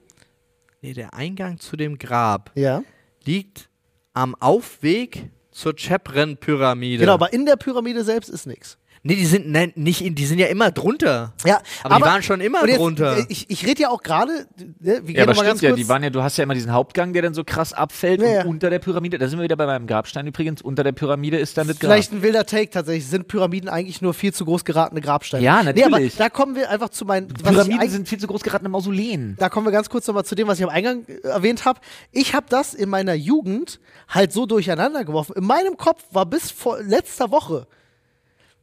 [0.81, 2.81] Nee, der Eingang zu dem Grab Ja.
[3.25, 3.69] liegt
[4.13, 6.99] am Aufweg zur Chepren-Pyramide.
[7.01, 8.77] Genau, aber in der Pyramide selbst ist nichts.
[9.03, 11.33] Nee, die sind nein, nicht in, die sind ja immer drunter.
[11.43, 13.17] Ja, Aber die waren schon immer jetzt, drunter.
[13.17, 14.45] äh, Ich, ich rede ja auch gerade,
[14.79, 15.79] ne, Ja, aber stimmt ganz ja, kurz.
[15.79, 18.27] die waren ja, du hast ja immer diesen Hauptgang, der dann so krass abfällt Ja,
[18.27, 18.45] und ja.
[18.45, 21.57] unter der Pyramide, da sind wir wieder bei meinem Grabstein übrigens, unter der Pyramide ist
[21.57, 21.89] dann das Grab.
[21.91, 23.07] Vielleicht ein wilder Take tatsächlich.
[23.07, 25.43] Sind Pyramiden eigentlich nur viel zu groß geratene Grabsteine?
[25.43, 26.17] Ja, Nee, aber natürlich.
[26.17, 27.27] da kommen wir einfach zu meinen.
[27.29, 29.35] Pyramiden sind viel zu groß geratene Mausoleen.
[29.39, 31.79] da kommen wir ganz kurz nochmal zu dem, was ich am Eingang äh, erwähnt habe.
[32.11, 35.33] Ich habe das in meiner Jugend halt so durcheinander geworfen.
[35.37, 37.65] In meinem Kopf war bis vor letzter Woche,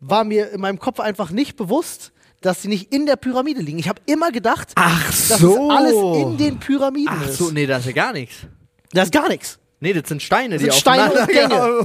[0.00, 3.78] war mir in meinem Kopf einfach nicht bewusst, dass sie nicht in der Pyramide liegen.
[3.78, 5.70] Ich habe immer gedacht, Ach dass so.
[5.70, 5.92] es alles
[6.22, 7.38] in den Pyramiden Ach ist.
[7.38, 8.36] so, nee, das ist ja gar nichts.
[8.92, 9.58] Das ist gar nichts.
[9.80, 11.84] Nee, das sind Steine, Das die sind Steine und Gänge.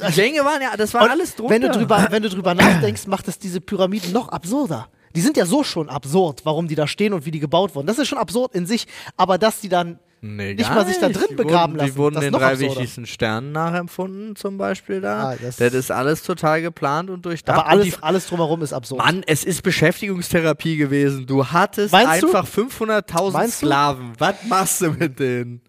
[0.08, 1.52] Die Gänge waren ja, das war Und alles drunter.
[1.54, 4.88] Wenn du, drüber, wenn du drüber nachdenkst, macht es diese Pyramiden noch absurder.
[5.14, 7.86] Die sind ja so schon absurd, warum die da stehen und wie die gebaut wurden.
[7.86, 8.86] Das ist schon absurd in sich,
[9.16, 11.96] aber dass die dann Nee, nicht mal sich da drin Die begraben wurden, lassen, Die
[11.98, 12.74] wurden den drei absurder.
[12.74, 15.30] wichtigsten Sternen nachempfunden, zum Beispiel da.
[15.30, 17.58] Ah, das- das, ist alles total geplant und durchdacht.
[17.58, 18.98] aber alles, die- alles drumherum ist absurd.
[19.02, 21.26] Mann, es ist Beschäftigungstherapie gewesen.
[21.26, 23.66] Du hattest Meinst einfach 500.000 Meinst du?
[23.66, 24.12] Sklaven.
[24.18, 25.62] Was machst du mit denen?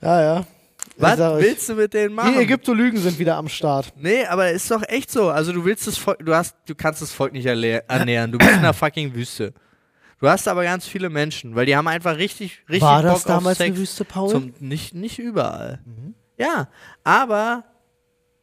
[0.00, 0.46] Ja, ja.
[0.96, 2.34] Was willst du mit denen machen?
[2.34, 3.92] Die Ägyptologen sind wieder am Start.
[3.96, 5.30] Nee, aber ist doch echt so.
[5.30, 8.32] Also du willst das Volk, du hast, du kannst das Volk nicht ernähren.
[8.32, 9.52] Du bist in einer fucking Wüste.
[10.20, 13.24] Du hast aber ganz viele Menschen, weil die haben einfach richtig, richtig War Bock das
[13.24, 13.70] damals auf Sex.
[13.70, 14.30] eine Wüste, Paul?
[14.30, 15.78] Zum, nicht, nicht überall.
[15.84, 16.14] Mhm.
[16.36, 16.68] Ja,
[17.04, 17.64] aber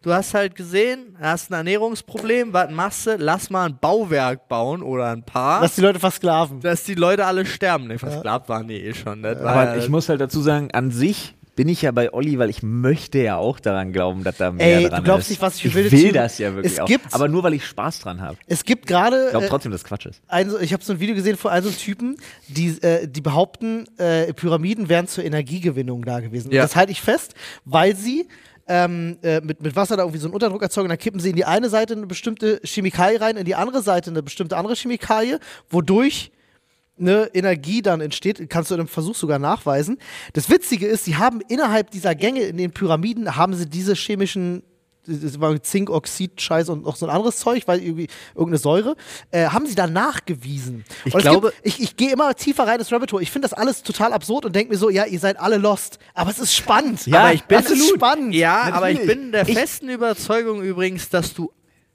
[0.01, 3.15] du hast halt gesehen, hast ein Ernährungsproblem, was machst du?
[3.17, 6.61] Lass mal ein Bauwerk bauen oder ein paar, Dass die Leute versklaven.
[6.61, 7.87] dass die Leute alle sterben.
[7.87, 9.21] Nee, versklavt waren die eh schon.
[9.23, 12.13] Das war Aber ja- ich muss halt dazu sagen, an sich bin ich ja bei
[12.13, 15.27] Olli, weil ich möchte ja auch daran glauben, dass da mehr Ey, dran du glaubst
[15.27, 15.29] ist.
[15.31, 16.85] nicht, was ich für ich will das ja wirklich Es auch.
[16.85, 18.37] gibt- Aber nur, weil ich Spaß dran habe.
[18.47, 19.25] Es gibt gerade.
[19.25, 20.21] Ich glaube äh, trotzdem, dass Quatsch ist.
[20.27, 23.85] ein, ich habe so ein Video gesehen von einem so Typen, die, äh, die behaupten,
[23.97, 26.51] äh, Pyramiden wären zur Energiegewinnung da gewesen.
[26.51, 26.61] Ja.
[26.61, 27.33] Das halte ich fest,
[27.63, 28.27] weil sie
[28.67, 30.89] ähm, äh, mit, mit Wasser da irgendwie so einen Unterdruck erzeugen.
[30.89, 34.09] Dann kippen sie in die eine Seite eine bestimmte Chemikalie rein, in die andere Seite
[34.09, 35.39] eine bestimmte andere Chemikalie,
[35.69, 36.31] wodurch
[36.99, 39.97] eine Energie dann entsteht, kannst du in einem Versuch sogar nachweisen.
[40.33, 44.63] Das Witzige ist, sie haben innerhalb dieser Gänge in den Pyramiden, haben sie diese chemischen
[45.07, 48.95] das war Zinkoxid, Scheiß und noch so ein anderes Zeug, weil irgendwie irgendeine Säure,
[49.31, 50.83] äh, haben sie da nachgewiesen.
[51.05, 53.23] Ich glaube- gibt, ich, ich gehe immer tiefer rein ins Rabbit Hole.
[53.23, 55.99] Ich finde das alles total absurd und denke mir so, ja, ihr seid alle lost.
[56.13, 57.01] Aber es ist spannend.
[57.11, 58.33] aber ich bin ist spannend.
[58.33, 59.21] Ja, aber ich Natürlich.
[59.21, 61.51] bin der festen Überzeugung übrigens, dass du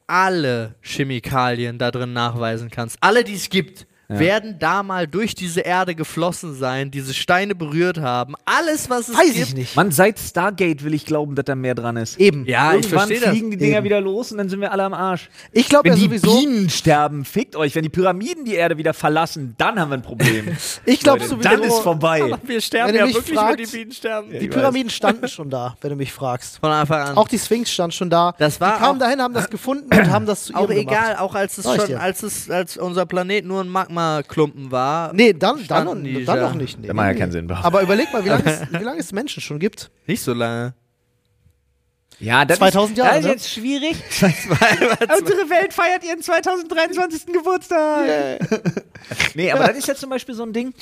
[0.06, 2.96] alle Chemikalien da drin nachweisen kannst.
[3.00, 3.86] Alle, die es gibt,
[4.18, 8.34] werden da mal durch diese Erde geflossen sein, diese Steine berührt haben.
[8.44, 9.48] Alles, was es Weiß gibt.
[9.48, 9.76] ich nicht.
[9.76, 12.18] Mann, seit Stargate will ich glauben, dass da mehr dran ist.
[12.18, 12.44] Eben.
[12.46, 13.30] Ja, ich Irgendwann verstehe das.
[13.30, 13.84] fliegen die Dinger Eben.
[13.84, 15.30] wieder los und dann sind wir alle am Arsch.
[15.52, 16.38] Ich glaube Wenn ja die sowieso.
[16.40, 17.74] Bienen sterben, fickt euch.
[17.74, 20.48] Wenn die Pyramiden die Erde wieder verlassen, dann haben wir ein Problem.
[20.84, 21.48] Ich glaube sowieso.
[21.48, 22.22] Dann ist vorbei.
[22.24, 24.30] Aber wir sterben Wenn ja wirklich, fragst- wenn die Bienen sterben.
[24.38, 26.58] Die Pyramiden standen schon da, wenn du mich fragst.
[26.58, 27.16] Von Anfang an.
[27.16, 28.34] Auch die Sphinx stand schon da.
[28.38, 30.78] Das war die kamen auch- dahin, haben das gefunden und haben das zu auch ihrem
[30.78, 31.20] egal, gemacht.
[31.20, 33.68] auch als es ich schon, als es, als unser Planet nur ein
[34.00, 35.12] Magma-Klumpen war.
[35.12, 36.48] Nee, dann, dann, noch, die dann da.
[36.48, 36.78] noch nicht.
[36.78, 37.18] Nee, Das macht ja nee.
[37.18, 37.44] keinen Sinn.
[37.44, 37.66] überhaupt.
[37.66, 39.90] Aber überleg mal, wie lange es, wie lange es Menschen schon gibt.
[40.06, 40.74] Nicht so lange.
[42.18, 43.32] Ja, das 2000 ist, Jahre, Das ist ne?
[43.32, 43.96] jetzt schwierig.
[44.20, 47.26] Unsere Welt feiert ihren 2023.
[47.26, 48.38] Geburtstag.
[49.34, 50.74] Nee, aber das ist ja zum Beispiel so ein Ding,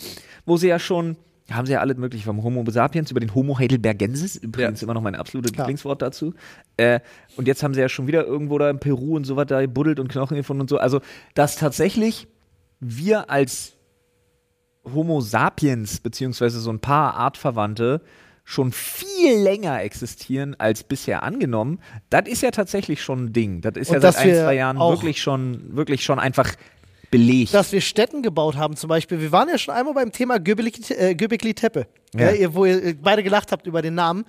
[0.45, 1.17] wo sie ja schon
[1.51, 5.01] haben sie ja alles mögliche vom Homo sapiens über den Homo heidelbergensis, übrigens immer noch
[5.01, 6.35] mein absolutes Lieblingswort dazu.
[6.77, 7.01] Äh,
[7.37, 9.63] und jetzt haben sie ja schon wieder irgendwo da in Peru und so was da
[9.63, 10.77] gebuddelt und Knochen gefunden und so.
[10.77, 11.01] Also,
[11.33, 12.29] dass tatsächlich
[12.81, 13.75] wir als
[14.85, 18.03] Homo sapiens, beziehungsweise so ein paar Artverwandte,
[18.45, 23.61] schon viel länger existieren als bisher angenommen, das ist ja tatsächlich schon ein Ding.
[23.61, 26.55] Das ist Und ja seit ein, zwei Jahren wirklich schon, wirklich schon einfach
[27.11, 27.55] belegt.
[27.55, 29.21] dass wir Städten gebaut haben, zum Beispiel.
[29.21, 32.31] Wir waren ja schon einmal beim Thema äh, Göbekli Tepe, Ja.
[32.33, 32.55] ja.
[32.55, 34.25] wo ihr äh, beide gelacht habt über den Namen.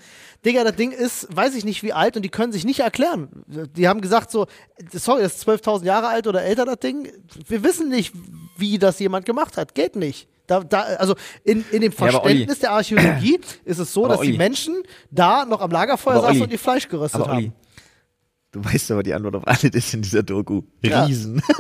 [0.46, 3.28] Digga, das Ding ist, weiß ich nicht wie alt und die können sich nicht erklären.
[3.76, 4.48] Die haben gesagt so,
[4.94, 7.12] sorry, das ist 12.000 Jahre alt oder älter, das Ding.
[7.48, 8.14] Wir wissen nicht,
[8.58, 9.76] wie das jemand gemacht hat.
[9.76, 10.28] Geht nicht.
[10.48, 11.14] Da, da, also
[11.44, 14.82] in, in dem Ja, Verständnis der Archäologie ist es so, Aber dass die Olli- Menschen
[15.12, 17.54] da noch am Lagerfeuer saßen und ihr Fleisch geröstet haben.
[18.52, 20.64] du weißt aber die Antwort auf alles ist in dieser Doku.
[20.82, 21.04] Ja.
[21.06, 21.40] Riesen.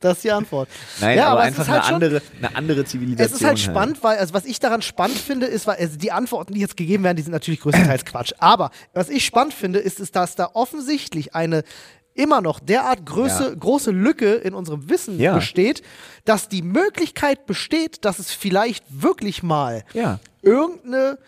[0.00, 0.68] Das ist die Antwort.
[1.00, 3.34] Nein, Ja, aber, es einfach ist halt eine, schon- andere, eine andere Zivilisation.
[3.34, 6.12] Es ist halt spannend, weil, also was ich daran spannend finde, ist, weil also die
[6.12, 8.32] Antworten, die jetzt gegeben werden, die sind natürlich größtenteils Quatsch.
[8.38, 11.64] Aber was ich spannend finde, ist, ist dass da offensichtlich eine
[12.14, 13.54] immer noch derart Größe, Ja.
[13.54, 15.34] große Lücke in unserem Wissen Ja.
[15.34, 15.82] besteht,
[16.24, 20.18] dass die Möglichkeit besteht, dass es vielleicht wirklich mal Ja.
[20.42, 21.18] irgendeine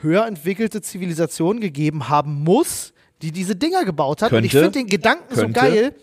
[0.00, 2.92] höher entwickelte Zivilisation gegeben haben muss,
[3.22, 4.32] die diese Dinger gebaut hat.
[4.32, 4.64] Und ich Könnte.
[4.72, 5.60] finde den Gedanken Könnte.
[5.60, 5.94] so geil,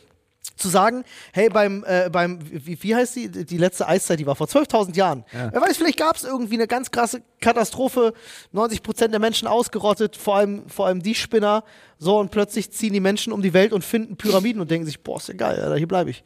[0.55, 4.35] zu sagen, hey, beim, äh, beim wie, wie heißt die, die letzte Eiszeit, die war
[4.35, 5.23] vor 12.000 Jahren.
[5.31, 8.13] Wer weiß, vielleicht gab es irgendwie eine ganz krasse Katastrophe,
[8.53, 11.63] 90% der Menschen ausgerottet, vor allem, vor allem die Spinner.
[11.97, 15.01] So, und plötzlich ziehen die Menschen um die Welt und finden Pyramiden und denken sich,
[15.01, 16.23] boah, ist ja geil, Alter, hier bleibe ich.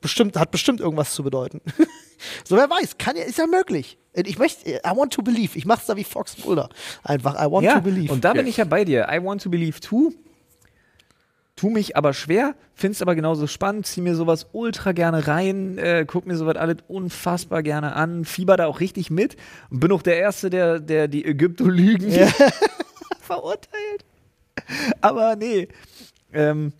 [0.00, 1.60] Bestimmt, hat bestimmt irgendwas zu bedeuten.
[2.44, 3.98] so, wer weiß, kann ja, ist ja möglich.
[4.14, 5.56] Ich möchte, I want to believe.
[5.56, 6.68] Ich mach's da wie Fox Mulder.
[7.04, 8.12] Einfach, I want Ja, to believe.
[8.12, 9.06] und da bin ich ja bei dir.
[9.10, 10.12] I want to believe too.
[11.60, 16.06] Tu mich aber schwer, find's aber genauso spannend, zieh mir sowas ultra gerne rein, äh,
[16.06, 19.36] guck mir sowas alles unfassbar gerne an, fieber da auch richtig mit
[19.68, 22.12] und bin auch der Erste, der, der die Ägyptologen
[23.20, 24.06] verurteilt.
[25.02, 25.68] Aber nee,
[26.32, 26.72] ähm,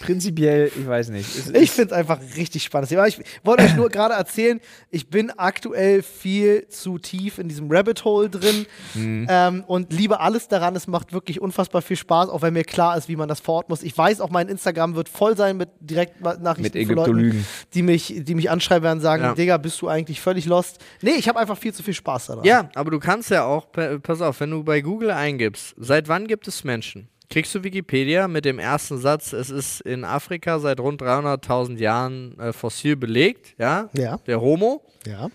[0.00, 1.28] prinzipiell, ich weiß nicht.
[1.36, 2.90] Es Ich finde es einfach richtig spannend.
[2.90, 2.96] Ich
[3.44, 8.28] wollte euch nur gerade erzählen, ich bin aktuell viel zu tief in diesem Rabbit Hole
[8.30, 9.26] drin Mhm.
[9.28, 10.76] ähm, und liebe alles daran.
[10.76, 13.70] Es macht wirklich unfassbar viel Spaß, auch wenn mir klar ist, wie man das verorten
[13.72, 13.82] muss.
[13.82, 18.14] Ich weiß auch, mein Instagram wird voll sein mit Direktnachrichten Mit von Leuten, die mich,
[18.18, 19.34] die mich anschreiben werden und sagen, Ja.
[19.34, 20.78] Digga, bist du eigentlich völlig lost?
[21.02, 22.44] Nee, ich habe einfach viel zu viel Spaß daran.
[22.44, 26.08] Ja, aber du kannst ja auch, pa- pass auf, wenn du bei Google eingibst, seit
[26.08, 27.08] wann gibt es Menschen?
[27.36, 32.40] Kriegst du Wikipedia mit dem ersten Satz, es ist in Afrika seit rund 300.000 Jahren
[32.40, 33.90] äh, fossil belegt, ja?
[33.92, 34.16] Ja.
[34.26, 34.80] Der Homo.
[35.04, 35.28] Ja.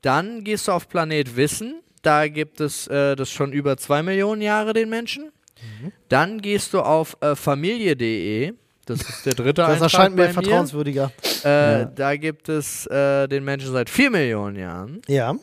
[0.00, 4.40] Dann gehst du auf Planet Wissen, da gibt es äh, das schon über 2 Millionen
[4.40, 5.24] Jahre den Menschen.
[5.24, 5.92] Mhm.
[6.08, 8.54] Dann gehst du auf äh, familie.de,
[8.86, 11.12] das ist der dritte Das erscheint mir vertrauenswürdiger.
[11.42, 15.02] Äh, Da gibt es äh, den Menschen seit 4 Millionen Jahren.
[15.08, 15.34] Ja.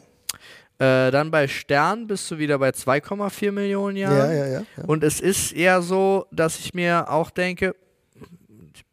[0.82, 4.18] Äh, dann bei Stern bist du wieder bei 2,4 Millionen Jahren.
[4.18, 4.64] Ja, ja, ja.
[4.78, 4.84] ja.
[4.88, 7.76] Und es ist eher so, dass ich mir auch denke,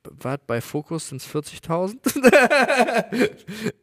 [0.02, 3.30] warte, bei Fokus sind es 40.000?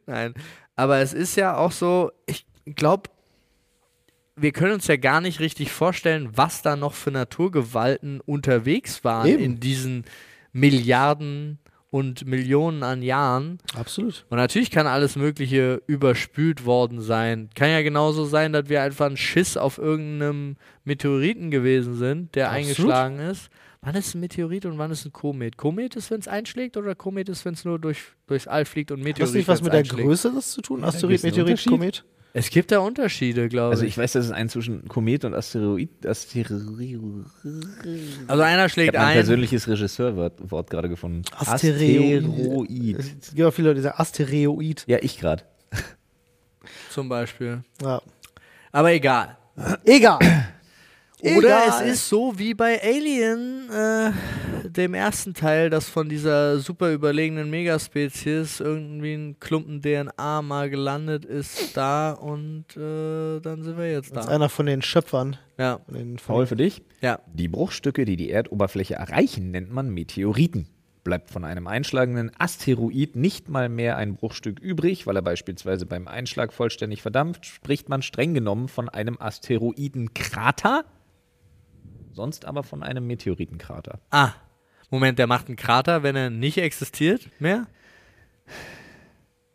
[0.06, 0.34] Nein.
[0.76, 2.46] Aber es ist ja auch so, ich
[2.76, 3.10] glaube,
[4.36, 9.26] wir können uns ja gar nicht richtig vorstellen, was da noch für Naturgewalten unterwegs waren
[9.26, 9.42] Eben.
[9.42, 10.04] in diesen
[10.52, 11.58] Milliarden
[11.90, 13.58] und Millionen an Jahren.
[13.74, 14.26] Absolut.
[14.28, 17.48] Und natürlich kann alles Mögliche überspült worden sein.
[17.54, 22.50] Kann ja genauso sein, dass wir einfach ein Schiss auf irgendeinem Meteoriten gewesen sind, der
[22.50, 22.68] Absolut.
[22.68, 23.50] eingeschlagen ist.
[23.82, 25.56] Wann ist ein Meteorit und wann ist ein Komet?
[25.56, 28.90] Komet ist, wenn es einschlägt oder Komet ist, wenn es nur durch, durchs All fliegt
[28.90, 30.02] und Meteorit Hat das nicht was mit der einschlägt?
[30.02, 30.82] Größe das zu tun?
[30.82, 31.64] Asteroid, Meteorit.
[31.64, 32.04] Komet?
[32.38, 33.92] Es gibt da Unterschiede, glaube Also ich.
[33.92, 37.00] ich weiß, dass es einen zwischen Komet und Asteroid, Asteroid
[38.28, 39.14] Also einer Ich schlägt habe mein ein.
[39.14, 41.22] persönliches Regisseurwort Wort gerade gefunden.
[41.34, 42.24] Asteroid.
[42.26, 42.98] Asteroid.
[43.22, 44.84] Es gibt auch viele Leute, die sagen Asteroid.
[44.86, 45.44] Ja, ich gerade.
[46.90, 47.62] Zum Beispiel.
[47.82, 48.02] Ja.
[48.70, 49.38] Aber egal.
[49.86, 50.18] Egal.
[51.22, 51.68] Oder Egal.
[51.86, 57.48] es ist so wie bei Alien, äh, dem ersten Teil, dass von dieser super überlegenen
[57.48, 64.14] Megaspezies irgendwie ein Klumpen DNA mal gelandet ist da und äh, dann sind wir jetzt
[64.14, 64.34] Das ist da.
[64.34, 65.38] einer von den Schöpfern.
[65.58, 66.82] Ja, den, Faul für dich?
[67.00, 67.18] ja.
[67.32, 70.68] Die Bruchstücke, die die Erdoberfläche erreichen, nennt man Meteoriten.
[71.02, 76.08] Bleibt von einem einschlagenden Asteroid nicht mal mehr ein Bruchstück übrig, weil er beispielsweise beim
[76.08, 80.84] Einschlag vollständig verdampft, spricht man streng genommen von einem Asteroidenkrater,
[82.16, 84.00] sonst aber von einem Meteoritenkrater.
[84.10, 84.32] Ah,
[84.90, 87.66] Moment, der macht einen Krater, wenn er nicht existiert mehr?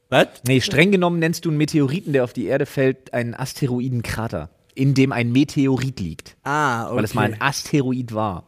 [0.10, 0.28] Was?
[0.46, 4.94] Nee, streng genommen nennst du einen Meteoriten, der auf die Erde fällt, einen Asteroidenkrater, in
[4.94, 6.96] dem ein Meteorit liegt, Ah, okay.
[6.98, 8.46] weil es mal ein Asteroid war.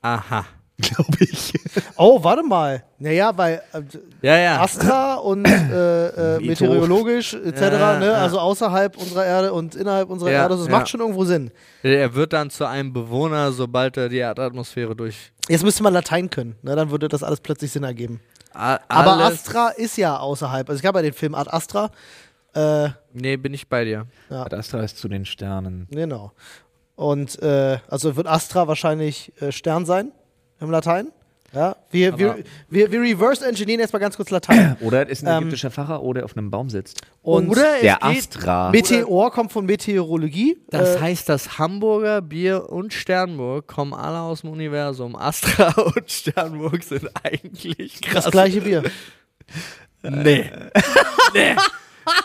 [0.00, 0.44] Aha.
[0.94, 1.52] glaube ich.
[1.96, 2.82] Oh, warte mal.
[2.98, 3.82] Naja, weil äh,
[4.22, 4.60] Ja, ja.
[4.60, 8.06] Astra und äh, äh, meteorologisch etc., Ja, ne?
[8.06, 8.12] ja.
[8.14, 10.72] also außerhalb unserer Erde und innerhalb unserer Ja, Erde, das ja.
[10.72, 11.50] macht schon irgendwo Sinn.
[11.82, 15.32] Er wird dann zu einem Bewohner, sobald er die Erdatmosphäre durch.
[15.48, 16.76] Jetzt müsste man Latein können, ne?
[16.76, 18.20] dann würde das alles plötzlich Sinn ergeben.
[18.54, 20.68] A Aber Astra ist ja außerhalb.
[20.68, 21.90] Also ich habe ja den Film Ad Astra.
[22.54, 24.06] Äh, Nee, bin ich bei dir.
[24.30, 25.86] Ad Astra ist zu den Sternen.
[25.90, 26.32] genau.
[26.94, 30.12] Und äh, also wird Astra wahrscheinlich äh, Stern sein
[30.62, 31.08] im Latein.
[31.54, 34.78] Ja, wir, wir, wir, wir reverse engineeren jetzt mal ganz kurz Latein.
[34.80, 37.02] Oder ist ein Ähm, ägyptischer Pfarrer oder auf einem Baum sitzt.
[37.20, 38.70] Und Oder Der es Astra.
[38.70, 40.56] Meteor kommt von Meteorologie.
[40.70, 45.14] Das äh, heißt, das Hamburger Bier und Sternburg kommen alle aus dem Universum.
[45.14, 48.24] Astra und Sternburg sind eigentlich krass.
[48.24, 48.84] das gleiche Bier.
[50.02, 50.50] Nee.
[51.34, 51.54] nee.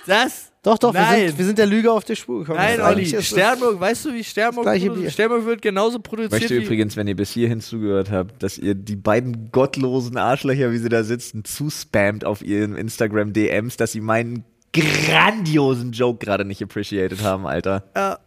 [0.06, 0.54] Das.
[0.68, 1.28] Doch, doch, wir Nein.
[1.30, 2.58] sind, wir sind der Lüge auf die Spur gekommen.
[2.60, 3.06] Nein, Olli.
[3.22, 5.10] Sternburg, weißt du, wie Sternburg produ-.
[5.10, 6.66] Sternburg wird genauso Ich produziert möchte wie.
[6.66, 10.90] übrigens, wenn ihr bis hierhin zugehört habt, dass ihr die beiden gottlosen Arschlöcher, wie sie
[10.90, 14.44] da sitzen, zuspammt auf ihren Instagram-DMs, dass sie meinen
[14.74, 17.84] grandiosen Joke gerade nicht appreciated haben, Alter.
[17.96, 18.20] Ja,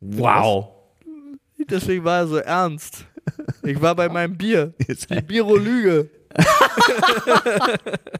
[0.00, 0.68] Wow.
[1.70, 3.04] deswegen war er so ernst.
[3.62, 4.74] Ich war bei meinem Bier.
[4.88, 6.10] Jetzt- Die Biro-Lüge.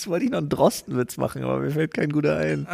[0.00, 2.66] Jetzt wollte ich noch einen Drostenwitz machen, aber mir fällt kein guter ein.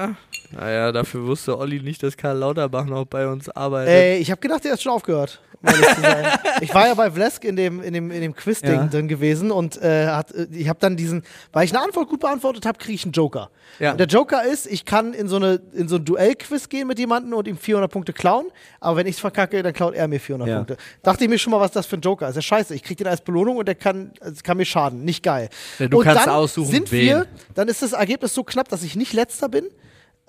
[0.53, 3.93] Naja, dafür wusste Olli nicht, dass Karl Lauterbach noch bei uns arbeitet.
[3.93, 5.41] Ey, ich habe gedacht, der hat schon aufgehört.
[5.67, 6.27] Um ehrlich zu sein.
[6.61, 8.87] ich war ja bei Vlesk in dem, in dem, in dem Quiz-Ding Ja.
[8.87, 12.21] drin gewesen und äh, hat, äh, ich habe dann diesen, weil ich eine Antwort gut
[12.21, 13.51] beantwortet habe, kriege ich einen Joker.
[13.79, 13.93] Ja.
[13.93, 16.99] Und der Joker ist, ich kann in so, eine, in so ein Duell-Quiz gehen mit
[16.99, 18.47] jemandem und ihm 400 Punkte klauen,
[18.81, 20.57] aber wenn ich es verkacke, dann klaut er mir 400 Ja.
[20.57, 20.77] Punkte.
[21.03, 22.37] Dachte ich mir schon mal, was das für ein Joker ist.
[22.37, 25.05] Ja, scheiße, ich kriege den als Belohnung und der kann, es kann mir schaden.
[25.05, 25.49] Nicht geil.
[25.79, 27.07] Ja, du und kannst dann aussuchen, sind wen.
[27.07, 29.67] wir, dann ist das Ergebnis so knapp, dass ich nicht letzter bin,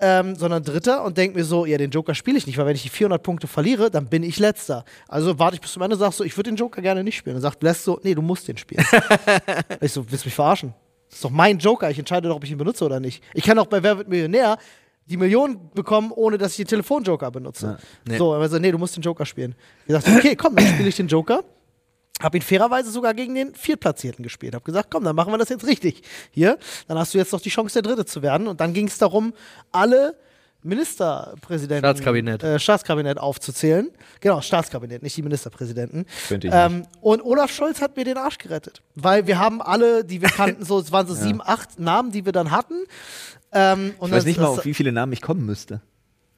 [0.00, 2.76] ähm, sondern Dritter und denke mir so, ja, den Joker spiele ich nicht, weil wenn
[2.76, 4.84] ich die 400 Punkte verliere, dann bin ich Letzter.
[5.08, 7.16] Also warte ich bis zum Ende und sag so, ich würde den Joker gerne nicht
[7.16, 7.36] spielen.
[7.36, 8.84] Und sagt Bless so, nee, du musst den spielen.
[9.80, 10.74] ich so, willst du mich verarschen?
[11.08, 13.22] Das ist doch mein Joker, ich entscheide doch, ob ich ihn benutze oder nicht.
[13.34, 14.58] Ich kann doch bei Wer wird Millionär
[15.06, 17.78] die Million bekommen, ohne dass ich den Telefonjoker benutze.
[18.06, 18.18] Nee.
[18.18, 19.54] So, er so, nee, du musst den Joker spielen.
[19.86, 21.42] Ich dachte, okay, komm, dann spiele ich den Joker.
[22.20, 24.54] Hab ihn fairerweise sogar gegen den Viertplatzierten gespielt.
[24.54, 26.02] Hab gesagt, komm, dann machen wir das jetzt richtig.
[26.30, 26.58] Hier,
[26.88, 28.48] dann hast du jetzt noch die Chance, der Dritte zu werden.
[28.48, 29.32] Und dann ging es darum,
[29.72, 30.16] alle
[30.62, 32.42] Ministerpräsidenten, Staatskabinett.
[32.42, 33.90] Äh, Staatskabinett aufzuzählen.
[34.20, 36.06] Genau, Staatskabinett, nicht die Ministerpräsidenten.
[36.28, 38.82] Könnte ich Ähm, und Olaf Scholz hat mir den Arsch gerettet.
[38.94, 42.24] Weil wir haben alle, die wir kannten, so, es waren so sieben, acht Namen, die
[42.24, 42.74] wir dann hatten.
[43.52, 45.80] Ähm, Ich weiß nicht mal, das, auf wie viele Namen ich kommen müsste.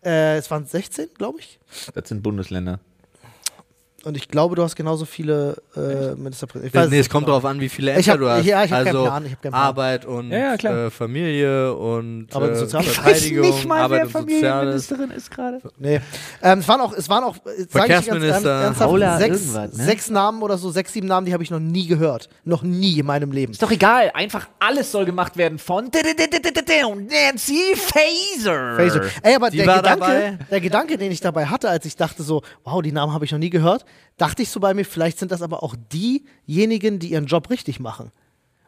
[0.05, 1.59] äh, es waren 16, glaube ich.
[1.95, 2.81] Das sind Bundesländer.
[4.03, 6.81] Und ich glaube, du hast genauso viele äh, Ministerpräsidenten.
[6.91, 7.39] Nee, nicht es kommt genau.
[7.39, 8.47] darauf an, wie viele Ämter hab- du hast.
[8.47, 9.63] ja, ich hab keinen also Plan, ich hab keinen Plan.
[9.63, 10.87] Arbeit und Ja, ja.
[10.87, 14.91] Äh, Familie und Aber äh, Soziales- Ich weiß Verteidigung, Arbeit und Soziales.
[15.17, 15.61] ist gerade.
[15.79, 16.01] Nee.
[16.43, 18.75] Ähm, es waren auch, es waren auch, äh, Verkehrsminister,
[19.19, 19.69] sechs, ne?
[19.73, 22.29] sechs Namen oder so, sechs, sieben Namen, die habe ich noch nie gehört.
[22.45, 23.53] Noch nie in meinem Leben.
[23.53, 28.77] Ist doch egal, einfach alles soll gemacht werden von Nancy Faser.
[28.77, 28.99] Crazy.
[29.23, 30.39] Ey, aber Die der war Gedanke, dabei.
[30.51, 33.33] der Gedanke, den ich dabei hatte, als ich dachte so, wow, die Namen habe ich
[33.33, 33.85] noch nie gehört,
[34.17, 37.81] dachte ich so bei mir, vielleicht sind das aber auch diejenigen, die ihren Job richtig
[37.81, 38.11] machen.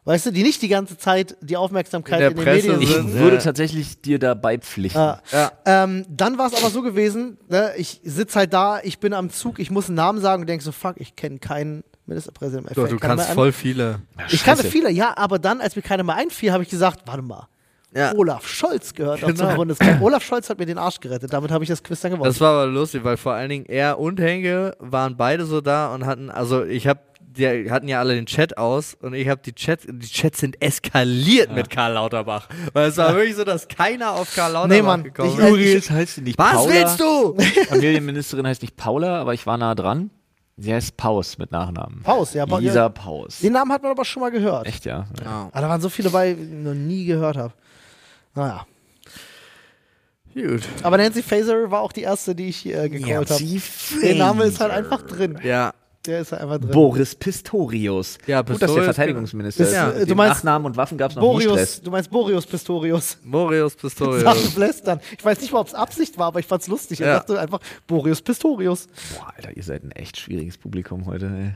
[0.05, 2.81] Weißt du, die nicht die ganze Zeit die Aufmerksamkeit In der in, den Presse Medien
[2.81, 3.13] Ich sind.
[3.13, 3.41] würde Ja.
[3.41, 4.99] tatsächlich dir dabei pflichten.
[4.99, 5.21] Ja.
[5.31, 5.51] Ja.
[5.65, 9.29] Ähm, dann war es aber so gewesen, ne, ich sitze halt da, ich bin am
[9.29, 12.69] Zug, ich muss einen Namen sagen und denke so, fuck, ich kenne keinen Ministerpräsidenten.
[12.69, 14.01] Mir Doch, fällt du kannst voll viele.
[14.29, 17.21] Ich kannte viele, ja, aber dann, als mir keiner mehr einfiel, habe ich gesagt, warte
[17.21, 17.47] mal.
[17.95, 18.13] Ja.
[18.15, 19.47] Olaf Scholz gehört auch Genau.
[19.49, 20.01] zum Bundestag.
[20.01, 21.31] Olaf Scholz hat mir den Arsch gerettet.
[21.33, 22.29] Damit habe ich das Quiz dann gewonnen.
[22.29, 25.93] Das war aber lustig, weil vor allen Dingen er und Henke waren beide so da
[25.93, 29.41] und hatten, also ich habe, die hatten ja alle den Chat aus und ich habe
[29.43, 32.47] die Chats, die Chats sind eskaliert mit Karl Lauterbach.
[32.73, 35.49] Weil es war wirklich so, dass keiner auf Karl Lauterbach Nee, Mann, gekommen ich- ist.
[35.49, 36.73] Übrigens heißt sie nicht Was Paula.
[36.73, 37.37] willst du?
[37.69, 40.09] Familienministerin heißt nicht Paula, aber ich war nah dran.
[40.55, 42.01] Sie heißt Paus mit Nachnamen.
[42.03, 42.89] Paus, ja, Lisa ja.
[42.89, 43.39] Paus.
[43.39, 44.67] Den Namen hat man aber schon mal gehört.
[44.67, 45.05] Echt, ja.
[45.23, 45.49] Ja.
[45.51, 47.53] Aber da waren so viele bei, die ich noch nie gehört habe.
[48.35, 48.65] Naja.
[50.33, 50.61] Gut.
[50.81, 53.43] Aber Nancy Faser war auch die erste, die ich äh, gecallt habe.
[54.01, 55.37] Der Name ist halt einfach drin.
[55.43, 55.73] Ja.
[56.07, 56.71] Der ist halt einfach drin.
[56.71, 58.17] Boris Pistorius.
[58.25, 59.79] Ja, Gut, dass der Pistorius- Verteidigungsminister Bist- ist.
[59.79, 61.81] äh, du Den meinst- Nachnamen und Waffen gab es noch nie Boreus, Stress.
[61.81, 63.11] du meinst Boreus Pistorius.
[63.23, 64.55] Sachen Pistorius.
[64.57, 64.99] lästern.
[65.17, 66.99] Ich weiß nicht mal, ob es Absicht war, aber ich fand's lustig.
[67.01, 67.13] Er Ja.
[67.17, 68.87] sagte einfach Boreus Pistorius.
[69.15, 71.51] Boah, Alter, ihr seid ein echt schwieriges Publikum heute, ey.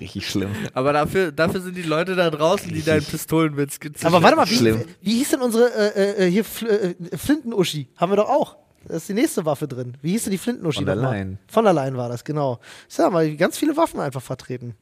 [0.00, 0.50] Richtig schlimm.
[0.72, 4.48] Aber dafür, dafür sind die Leute da draußen, die deinen Pistolenwitz gezielt Aber warte mal,
[4.48, 4.84] wie, Schlimm.
[5.00, 7.88] wie hieß denn unsere äh, äh, hier Fl äh, Flintenuschi?
[7.96, 8.56] Haben wir doch auch.
[8.86, 9.96] Da ist die nächste Waffe drin.
[10.02, 10.78] Wie hieß denn die Flintenuschi?
[10.78, 10.96] Von der?
[10.96, 11.38] Leyen.
[11.48, 12.60] Von der Leyen war das, genau.
[12.88, 14.74] Ich sag mal, ganz viele Waffen einfach vertreten.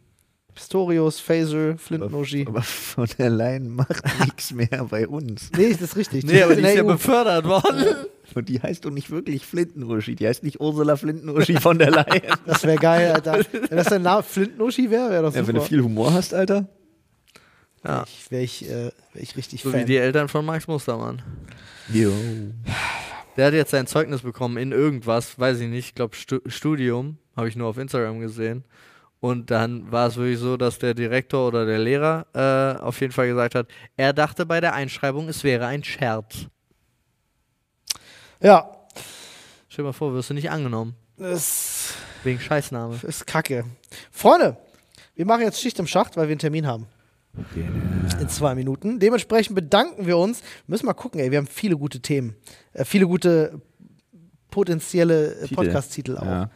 [0.55, 2.45] Pistorius, Phaser, Flintenuschi.
[2.47, 5.51] Aber von der Leyen macht nichts mehr bei uns.
[5.57, 6.25] Nee, das ist richtig.
[6.25, 6.89] Nee, aber die ist ja EU.
[6.89, 7.85] befördert worden.
[8.35, 10.15] Und die heißt doch nicht wirklich Flintenuschi.
[10.15, 12.23] Die heißt nicht Ursula Flintenuschi von der Leyen.
[12.47, 13.45] Das wäre geil, Alter.
[13.53, 16.69] Wenn das dein Name Flintenuschi wäre, wäre das ja, wenn du viel Humor hast, Alter.
[17.85, 18.05] Ja.
[18.07, 19.87] ich, wäre ich, äh, wär ich richtig So wie Fan.
[19.87, 21.21] die Eltern von Max Mustermann.
[21.93, 22.13] Jo.
[23.37, 27.19] Der hat jetzt sein Zeugnis bekommen in irgendwas, weiß ich nicht, ich glaube Stu Studium,
[27.37, 28.65] habe ich nur auf Instagram gesehen.
[29.23, 33.13] Und dann war es wirklich so, dass der Direktor oder der Lehrer äh, auf jeden
[33.13, 36.47] Fall gesagt hat, er dachte bei der Einschreibung, es wäre ein Scherz.
[38.41, 38.69] Ja,
[39.69, 40.97] Stell dir mal vor, wirst du nicht angenommen.
[41.17, 41.95] das
[42.25, 42.99] Wegen Scheißname.
[43.05, 43.65] ist kacke.
[44.11, 44.57] Freunde,
[45.15, 46.87] wir machen jetzt Schicht im Schacht, weil wir einen Termin haben.
[48.21, 48.99] In zwei Minuten.
[48.99, 50.41] Dementsprechend bedanken wir uns.
[50.67, 52.35] Wir müssen mal gucken, ey, wir haben viele gute Themen.
[52.73, 53.63] Äh, viele gute
[54.51, 55.55] potenzielle Titel.
[55.55, 56.27] Podcast-Titel auch.
[56.27, 56.51] Ja.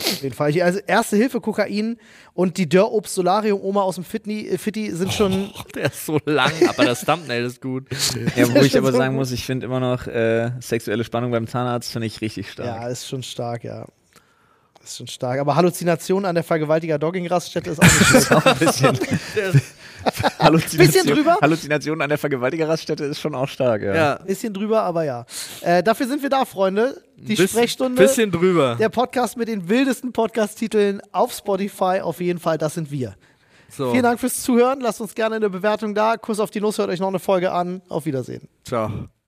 [0.00, 0.50] Auf jeden Fall.
[0.52, 1.98] Hier, Also Erste Hilfe Kokain
[2.34, 5.50] und die Dörrobst Solarium Oma aus dem Fitni, äh, Fitti sind schon.
[5.74, 7.86] Der ist so lang, aber das Thumbnail ist gut.
[8.36, 9.20] Ja, wo ich aber so sagen gut.
[9.20, 12.66] muss, ich finde immer noch äh, sexuelle Spannung beim Zahnarzt finde ich richtig stark.
[12.66, 13.86] Ja, ist schon stark, ja.
[14.82, 15.38] Ist schon stark.
[15.40, 18.32] Aber Halluzination an der Vergewaltiger-Dogging-Raststätte ist auch nicht schlecht.
[18.32, 18.98] Auch ein bisschen.
[20.38, 21.38] Halluzination, Bisschen drüber?
[21.40, 23.94] Halluzination an der Vergewaltigerraststätte ist schon auch stark, ja.
[23.94, 25.24] Ja, Bisschen drüber, aber ja.
[25.62, 27.02] Äh, dafür sind wir da, Freunde.
[27.16, 28.00] Die Biss- Sprechstunde.
[28.02, 28.76] Bisschen drüber.
[28.78, 32.00] Der Podcast mit den wildesten Podcast-Titeln auf Spotify.
[32.02, 33.14] Auf jeden Fall, das sind wir.
[33.70, 34.80] So, Vielen Dank fürs Zuhören.
[34.80, 36.16] Lasst uns gerne eine Bewertung da.
[36.16, 37.82] Kuss auf die Nuss, hört euch noch eine Folge an.
[37.88, 38.48] Auf Wiedersehen.
[38.64, 39.08] ciao.